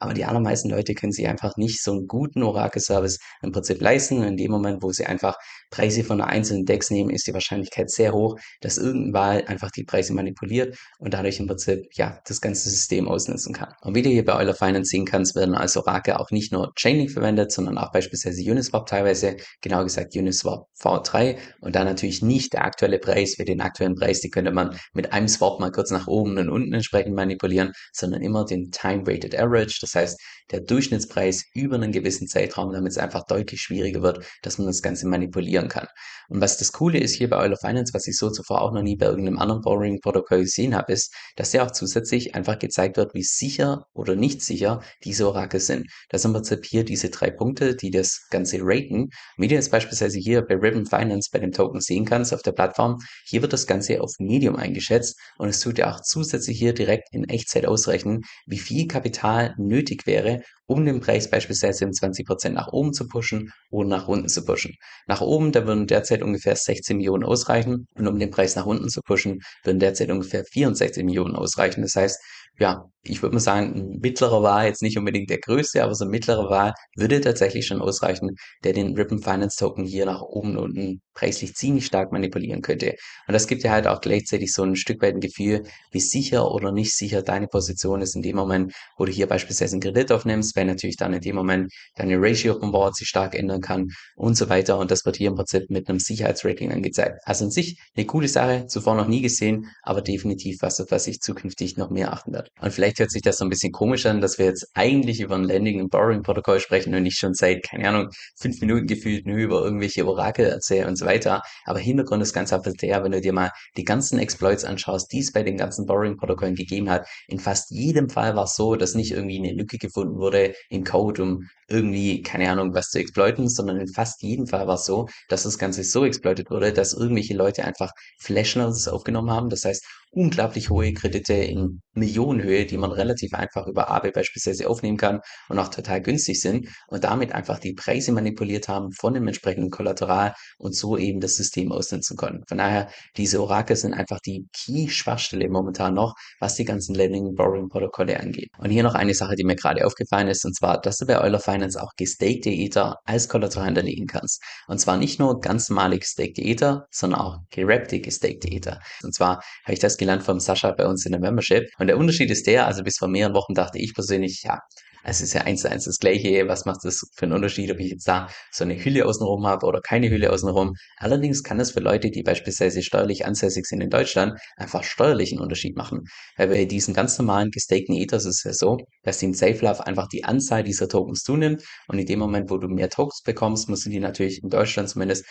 aber 0.00 0.14
die 0.14 0.24
allermeisten 0.24 0.70
Leute 0.70 0.94
können 0.94 1.12
sich 1.12 1.26
einfach 1.26 1.56
nicht 1.56 1.82
so 1.82 1.92
einen 1.92 2.06
guten 2.06 2.42
Oracle-Service 2.42 3.18
im 3.42 3.52
Prinzip 3.52 3.80
leisten. 3.80 4.22
In 4.22 4.36
dem 4.36 4.50
Moment, 4.50 4.82
wo 4.82 4.92
sie 4.92 5.06
einfach 5.06 5.36
Preise 5.70 6.04
von 6.04 6.20
einzelnen 6.20 6.64
Dex 6.64 6.90
nehmen, 6.90 7.10
ist 7.10 7.26
die 7.26 7.34
Wahrscheinlichkeit 7.34 7.90
sehr 7.90 8.12
hoch, 8.12 8.36
dass 8.60 8.78
irgendwann 8.78 9.46
einfach 9.46 9.70
die 9.70 9.84
Preise 9.84 10.12
manipuliert 10.12 10.76
und 10.98 11.14
dadurch 11.14 11.40
im 11.40 11.46
Prinzip 11.46 11.86
ja 11.94 12.20
das 12.26 12.40
ganze 12.40 12.68
System 12.68 13.08
ausnutzen 13.08 13.54
kann. 13.54 13.72
Und 13.82 13.94
wie 13.94 14.02
du 14.02 14.10
hier 14.10 14.24
bei 14.24 14.36
Euler 14.36 14.54
Finance 14.54 14.90
sehen 14.90 15.04
kannst, 15.04 15.34
werden 15.34 15.54
als 15.54 15.76
Orakel 15.76 16.14
auch 16.14 16.30
nicht 16.30 16.52
nur 16.52 16.72
Chainlink 16.76 17.10
verwendet, 17.10 17.52
sondern 17.52 17.78
auch 17.78 17.92
beispielsweise 17.92 18.42
Uniswap 18.50 18.86
teilweise, 18.86 19.36
genau 19.60 19.82
gesagt 19.84 20.14
Uniswap 20.16 20.66
V3 20.80 21.36
und 21.60 21.74
dann 21.74 21.86
natürlich 21.86 22.22
nicht 22.22 22.52
der 22.52 22.64
aktuelle 22.64 22.98
Preis, 22.98 23.34
für 23.36 23.44
den 23.44 23.60
aktuellen 23.60 23.94
Preis, 23.94 24.20
die 24.20 24.30
könnte 24.30 24.52
man 24.52 24.78
mit 24.92 25.12
einem 25.12 25.28
Swap 25.28 25.60
mal 25.60 25.70
kurz 25.70 25.90
nach 25.90 26.06
oben 26.06 26.38
und 26.38 26.48
unten 26.48 26.72
entsprechend 26.72 27.14
manipulieren, 27.14 27.72
sondern 27.92 28.22
immer 28.22 28.44
den 28.44 28.70
Time-Weighted 28.70 29.38
Average, 29.38 29.78
das 29.80 29.94
heißt 29.94 30.20
der 30.50 30.60
Durchschnittspreis 30.60 31.44
über 31.54 31.74
einen 31.76 31.92
gewissen 31.92 32.28
Zeitraum, 32.28 32.72
damit 32.72 32.92
es 32.92 32.98
einfach 32.98 33.24
deutlich 33.26 33.60
schwieriger 33.60 34.02
wird, 34.02 34.24
dass 34.42 34.58
man 34.58 34.68
das 34.68 34.82
Ganze 34.82 35.08
manipulieren 35.56 35.68
kann. 35.68 35.86
Und 36.28 36.40
was 36.40 36.58
das 36.58 36.72
Coole 36.72 36.98
ist 36.98 37.14
hier 37.14 37.30
bei 37.30 37.36
Euler 37.36 37.56
Finance, 37.56 37.94
was 37.94 38.06
ich 38.08 38.16
so 38.16 38.30
zuvor 38.30 38.60
auch 38.60 38.72
noch 38.72 38.82
nie 38.82 38.96
bei 38.96 39.06
irgendeinem 39.06 39.38
anderen 39.38 39.62
Borrowing-Protokoll 39.62 40.40
gesehen 40.40 40.74
habe, 40.74 40.92
ist, 40.92 41.14
dass 41.36 41.52
ja 41.52 41.64
auch 41.64 41.70
zusätzlich 41.70 42.34
einfach 42.34 42.58
gezeigt 42.58 42.96
wird, 42.96 43.14
wie 43.14 43.22
sicher 43.22 43.86
oder 43.92 44.16
nicht 44.16 44.42
sicher 44.42 44.82
diese 45.04 45.28
Orakel 45.28 45.60
sind. 45.60 45.86
Das 46.08 46.22
sind 46.22 46.30
im 46.30 46.34
Prinzip 46.34 46.64
hier 46.64 46.84
diese 46.84 47.10
drei 47.10 47.30
Punkte, 47.30 47.76
die 47.76 47.90
das 47.90 48.26
Ganze 48.30 48.58
raten. 48.60 49.10
Wie 49.36 49.46
du 49.46 49.54
jetzt 49.54 49.70
beispielsweise 49.70 50.18
hier 50.18 50.42
bei 50.42 50.56
Ribbon 50.56 50.86
Finance 50.86 51.30
bei 51.32 51.38
dem 51.38 51.52
Token 51.52 51.80
sehen 51.80 52.04
kannst 52.04 52.34
auf 52.34 52.42
der 52.42 52.52
Plattform, 52.52 52.98
hier 53.24 53.42
wird 53.42 53.52
das 53.52 53.68
Ganze 53.68 54.00
auf 54.00 54.12
Medium 54.18 54.56
eingeschätzt 54.56 55.16
und 55.38 55.48
es 55.48 55.60
tut 55.60 55.78
dir 55.78 55.88
auch 55.88 56.00
zusätzlich 56.00 56.58
hier 56.58 56.74
direkt 56.74 57.08
in 57.12 57.28
Echtzeit 57.28 57.66
ausrechnen, 57.66 58.22
wie 58.46 58.58
viel 58.58 58.88
Kapital 58.88 59.54
nötig 59.58 60.06
wäre, 60.06 60.40
um 60.66 60.84
den 60.84 61.00
Preis 61.00 61.30
beispielsweise 61.30 61.84
um 61.84 61.92
20% 61.92 62.50
nach 62.50 62.68
oben 62.72 62.92
zu 62.92 63.06
pushen 63.06 63.52
oder 63.70 63.88
nach 63.88 64.08
unten 64.08 64.28
zu 64.28 64.44
pushen. 64.44 64.74
Nach 65.06 65.20
oben, 65.20 65.52
da 65.52 65.66
würden 65.66 65.86
derzeit 65.86 66.22
ungefähr 66.22 66.56
16 66.56 66.96
Millionen 66.96 67.24
ausreichen 67.24 67.86
und 67.94 68.06
um 68.06 68.18
den 68.18 68.30
Preis 68.30 68.56
nach 68.56 68.66
unten 68.66 68.88
zu 68.88 69.00
pushen, 69.02 69.40
würden 69.64 69.78
derzeit 69.78 70.10
ungefähr 70.10 70.44
64 70.44 71.04
Millionen 71.04 71.36
ausreichen. 71.36 71.82
Das 71.82 71.94
heißt, 71.94 72.20
ja, 72.58 72.84
ich 73.08 73.22
würde 73.22 73.34
mal 73.34 73.40
sagen, 73.40 73.74
ein 73.74 73.98
mittlerer 74.00 74.42
war 74.42 74.64
jetzt 74.66 74.82
nicht 74.82 74.98
unbedingt 74.98 75.30
der 75.30 75.38
größte, 75.38 75.82
aber 75.82 75.94
so 75.94 76.04
ein 76.04 76.10
mittlerer 76.10 76.50
war 76.50 76.74
würde 76.96 77.20
tatsächlich 77.20 77.66
schon 77.66 77.80
ausreichen, 77.80 78.36
der 78.64 78.72
den 78.72 78.94
Ripple 78.94 79.18
Finance 79.18 79.56
Token 79.58 79.84
hier 79.84 80.06
nach 80.06 80.22
oben 80.22 80.56
und 80.56 80.76
unten 80.76 81.00
preislich 81.14 81.54
ziemlich 81.54 81.86
stark 81.86 82.12
manipulieren 82.12 82.62
könnte. 82.62 82.94
Und 83.26 83.32
das 83.32 83.46
gibt 83.46 83.62
ja 83.62 83.70
halt 83.70 83.86
auch 83.86 84.00
gleichzeitig 84.00 84.52
so 84.52 84.62
ein 84.62 84.76
Stück 84.76 85.02
weit 85.02 85.14
ein 85.14 85.20
Gefühl, 85.20 85.62
wie 85.90 86.00
sicher 86.00 86.50
oder 86.50 86.72
nicht 86.72 86.94
sicher 86.94 87.22
deine 87.22 87.48
Position 87.48 88.02
ist 88.02 88.14
in 88.14 88.22
dem 88.22 88.36
Moment, 88.36 88.72
wo 88.98 89.04
du 89.04 89.12
hier 89.12 89.26
beispielsweise 89.26 89.74
einen 89.74 89.80
Kredit 89.80 90.12
aufnimmst, 90.12 90.54
weil 90.56 90.66
natürlich 90.66 90.96
dann 90.96 91.14
in 91.14 91.20
dem 91.20 91.36
Moment 91.36 91.72
deine 91.96 92.16
Ratio 92.18 92.58
vom 92.58 92.72
Board 92.72 92.96
sich 92.96 93.08
stark 93.08 93.34
ändern 93.34 93.60
kann 93.60 93.88
und 94.14 94.36
so 94.36 94.48
weiter. 94.48 94.78
Und 94.78 94.90
das 94.90 95.04
wird 95.04 95.16
hier 95.16 95.28
im 95.28 95.36
Prinzip 95.36 95.70
mit 95.70 95.88
einem 95.88 95.98
Sicherheitsrating 95.98 96.72
angezeigt. 96.72 97.20
Also 97.24 97.46
an 97.46 97.50
sich 97.50 97.80
eine 97.96 98.06
coole 98.06 98.28
Sache, 98.28 98.66
zuvor 98.66 98.94
noch 98.94 99.08
nie 99.08 99.22
gesehen, 99.22 99.70
aber 99.82 100.02
definitiv 100.02 100.58
was, 100.60 100.80
auf 100.80 100.90
was 100.90 101.06
ich 101.06 101.20
zukünftig 101.20 101.76
noch 101.76 101.90
mehr 101.90 102.12
achten 102.12 102.32
werde. 102.32 102.50
Und 102.60 102.72
vielleicht 102.72 102.95
hört 102.98 103.10
sich 103.10 103.22
das 103.22 103.38
so 103.38 103.44
ein 103.44 103.50
bisschen 103.50 103.72
komisch 103.72 104.06
an, 104.06 104.20
dass 104.20 104.38
wir 104.38 104.46
jetzt 104.46 104.68
eigentlich 104.74 105.20
über 105.20 105.34
ein 105.34 105.44
Landing- 105.44 105.80
und 105.80 105.90
Borrowing-Protokoll 105.90 106.60
sprechen 106.60 106.94
und 106.94 107.02
nicht 107.02 107.18
schon 107.18 107.34
seit, 107.34 107.62
keine 107.62 107.88
Ahnung, 107.88 108.08
fünf 108.38 108.60
Minuten 108.60 108.86
gefühlt 108.86 109.26
nur 109.26 109.36
über 109.36 109.62
irgendwelche 109.62 110.06
Orakel 110.06 110.46
erzählen 110.46 110.88
und 110.88 110.96
so 110.96 111.06
weiter. 111.06 111.42
Aber 111.64 111.78
Hintergrund 111.78 112.22
ist 112.22 112.32
ganz 112.32 112.52
einfach 112.52 112.72
der, 112.72 113.04
wenn 113.04 113.12
du 113.12 113.20
dir 113.20 113.32
mal 113.32 113.50
die 113.76 113.84
ganzen 113.84 114.18
Exploits 114.18 114.64
anschaust, 114.64 115.12
die 115.12 115.20
es 115.20 115.32
bei 115.32 115.42
den 115.42 115.56
ganzen 115.56 115.86
Borrowing-Protokollen 115.86 116.54
gegeben 116.54 116.90
hat, 116.90 117.06
in 117.28 117.38
fast 117.38 117.70
jedem 117.70 118.08
Fall 118.08 118.36
war 118.36 118.44
es 118.44 118.56
so, 118.56 118.76
dass 118.76 118.94
nicht 118.94 119.12
irgendwie 119.12 119.38
eine 119.38 119.52
Lücke 119.52 119.78
gefunden 119.78 120.16
wurde 120.16 120.54
im 120.70 120.84
Code, 120.84 121.22
um 121.22 121.48
irgendwie, 121.68 122.22
keine 122.22 122.50
Ahnung, 122.50 122.74
was 122.74 122.90
zu 122.90 122.98
exploiten, 122.98 123.48
sondern 123.48 123.80
in 123.80 123.88
fast 123.88 124.22
jedem 124.22 124.46
Fall 124.46 124.66
war 124.66 124.76
es 124.76 124.84
so, 124.84 125.08
dass 125.28 125.42
das 125.42 125.58
Ganze 125.58 125.82
so 125.84 126.04
exploitet 126.04 126.50
wurde, 126.50 126.72
dass 126.72 126.92
irgendwelche 126.92 127.34
Leute 127.34 127.64
einfach 127.64 127.90
Flashnotes 128.18 128.88
aufgenommen 128.88 129.30
haben. 129.30 129.48
Das 129.48 129.64
heißt, 129.64 129.84
unglaublich 130.16 130.70
hohe 130.70 130.94
Kredite 130.94 131.34
in 131.34 131.82
Millionenhöhe, 131.92 132.64
die 132.64 132.78
man 132.78 132.90
relativ 132.90 133.34
einfach 133.34 133.66
über 133.66 133.90
Aave 133.90 134.12
beispielsweise 134.12 134.68
aufnehmen 134.68 134.96
kann 134.96 135.20
und 135.50 135.58
auch 135.58 135.68
total 135.68 136.00
günstig 136.00 136.40
sind 136.40 136.68
und 136.88 137.04
damit 137.04 137.32
einfach 137.32 137.58
die 137.58 137.74
Preise 137.74 138.12
manipuliert 138.12 138.66
haben 138.66 138.92
von 138.92 139.12
dem 139.12 139.26
entsprechenden 139.26 139.70
Kollateral 139.70 140.34
und 140.56 140.74
so 140.74 140.96
eben 140.96 141.20
das 141.20 141.36
System 141.36 141.70
ausnutzen 141.70 142.16
konnten. 142.16 142.44
Von 142.48 142.58
daher, 142.58 142.88
diese 143.18 143.42
Orakel 143.42 143.76
sind 143.76 143.92
einfach 143.92 144.20
die 144.20 144.46
Key-Schwachstelle 144.54 145.50
momentan 145.50 145.92
noch, 145.92 146.14
was 146.40 146.54
die 146.54 146.64
ganzen 146.64 146.94
Lending 146.94 147.34
Borrowing 147.34 147.68
Protokolle 147.68 148.18
angeht. 148.18 148.48
Und 148.58 148.70
hier 148.70 148.82
noch 148.82 148.94
eine 148.94 149.14
Sache, 149.14 149.36
die 149.36 149.44
mir 149.44 149.56
gerade 149.56 149.86
aufgefallen 149.86 150.28
ist, 150.28 150.46
und 150.46 150.56
zwar, 150.56 150.80
dass 150.80 150.96
du 150.96 151.06
bei 151.06 151.20
Euler 151.20 151.40
Finance 151.40 151.80
auch 151.80 151.92
gestakte 151.96 152.50
Ether 152.50 152.96
als 153.04 153.28
Kollateral 153.28 153.66
hinterlegen 153.66 154.06
kannst. 154.06 154.42
Und 154.66 154.78
zwar 154.78 154.96
nicht 154.96 155.18
nur 155.18 155.40
ganz 155.40 155.68
normale 155.68 155.98
gestakte 155.98 156.40
Ether, 156.40 156.86
sondern 156.90 157.20
auch 157.20 157.38
gerappte 157.50 158.00
gestakte 158.00 158.48
Ether. 158.48 158.80
Und 159.02 159.14
zwar 159.14 159.42
habe 159.64 159.74
ich 159.74 159.78
das 159.78 159.96
gelernt 159.96 160.05
vom 160.20 160.40
Sascha 160.40 160.72
bei 160.72 160.86
uns 160.86 161.04
in 161.06 161.12
der 161.12 161.20
Membership. 161.20 161.64
Und 161.78 161.88
der 161.88 161.98
Unterschied 161.98 162.30
ist 162.30 162.46
der, 162.46 162.66
also 162.66 162.82
bis 162.82 162.96
vor 162.98 163.08
mehreren 163.08 163.34
Wochen 163.34 163.54
dachte 163.54 163.78
ich 163.78 163.94
persönlich, 163.94 164.42
ja, 164.44 164.60
es 165.06 165.20
ist 165.20 165.34
ja 165.34 165.42
eins 165.42 165.62
zu 165.62 165.70
eins 165.70 165.84
das 165.84 165.98
Gleiche. 165.98 166.48
Was 166.48 166.64
macht 166.64 166.80
das 166.82 167.00
für 167.14 167.24
einen 167.24 167.32
Unterschied, 167.32 167.70
ob 167.70 167.78
ich 167.78 167.90
jetzt 167.90 168.08
da 168.08 168.28
so 168.50 168.64
eine 168.64 168.82
Hülle 168.82 169.06
außenrum 169.06 169.46
habe 169.46 169.64
oder 169.66 169.80
keine 169.80 170.10
Hülle 170.10 170.32
außenrum? 170.32 170.74
Allerdings 170.96 171.44
kann 171.44 171.60
es 171.60 171.70
für 171.70 171.80
Leute, 171.80 172.10
die 172.10 172.22
beispielsweise 172.22 172.82
steuerlich 172.82 173.24
ansässig 173.24 173.66
sind 173.66 173.80
in 173.80 173.90
Deutschland, 173.90 174.38
einfach 174.56 174.82
steuerlichen 174.82 175.38
Unterschied 175.38 175.76
machen. 175.76 176.02
Weil 176.36 176.48
bei 176.48 176.64
diesen 176.64 176.92
ganz 176.92 177.16
normalen 177.18 177.50
gestakten 177.50 177.94
Ethers 177.94 178.24
ist 178.24 178.38
es 178.38 178.44
ja 178.44 178.52
so, 178.52 178.78
dass 179.04 179.18
die 179.18 179.26
im 179.26 179.34
SafeLove 179.34 179.86
einfach 179.86 180.08
die 180.08 180.24
Anzahl 180.24 180.64
dieser 180.64 180.88
Tokens 180.88 181.22
zunimmt 181.22 181.62
und 181.86 181.98
in 181.98 182.06
dem 182.06 182.18
Moment, 182.18 182.50
wo 182.50 182.58
du 182.58 182.66
mehr 182.66 182.90
Tokens 182.90 183.22
bekommst, 183.22 183.68
musst 183.68 183.86
du 183.86 183.90
die 183.90 184.00
natürlich 184.00 184.42
in 184.42 184.50
Deutschland 184.50 184.88
zumindest, 184.88 185.24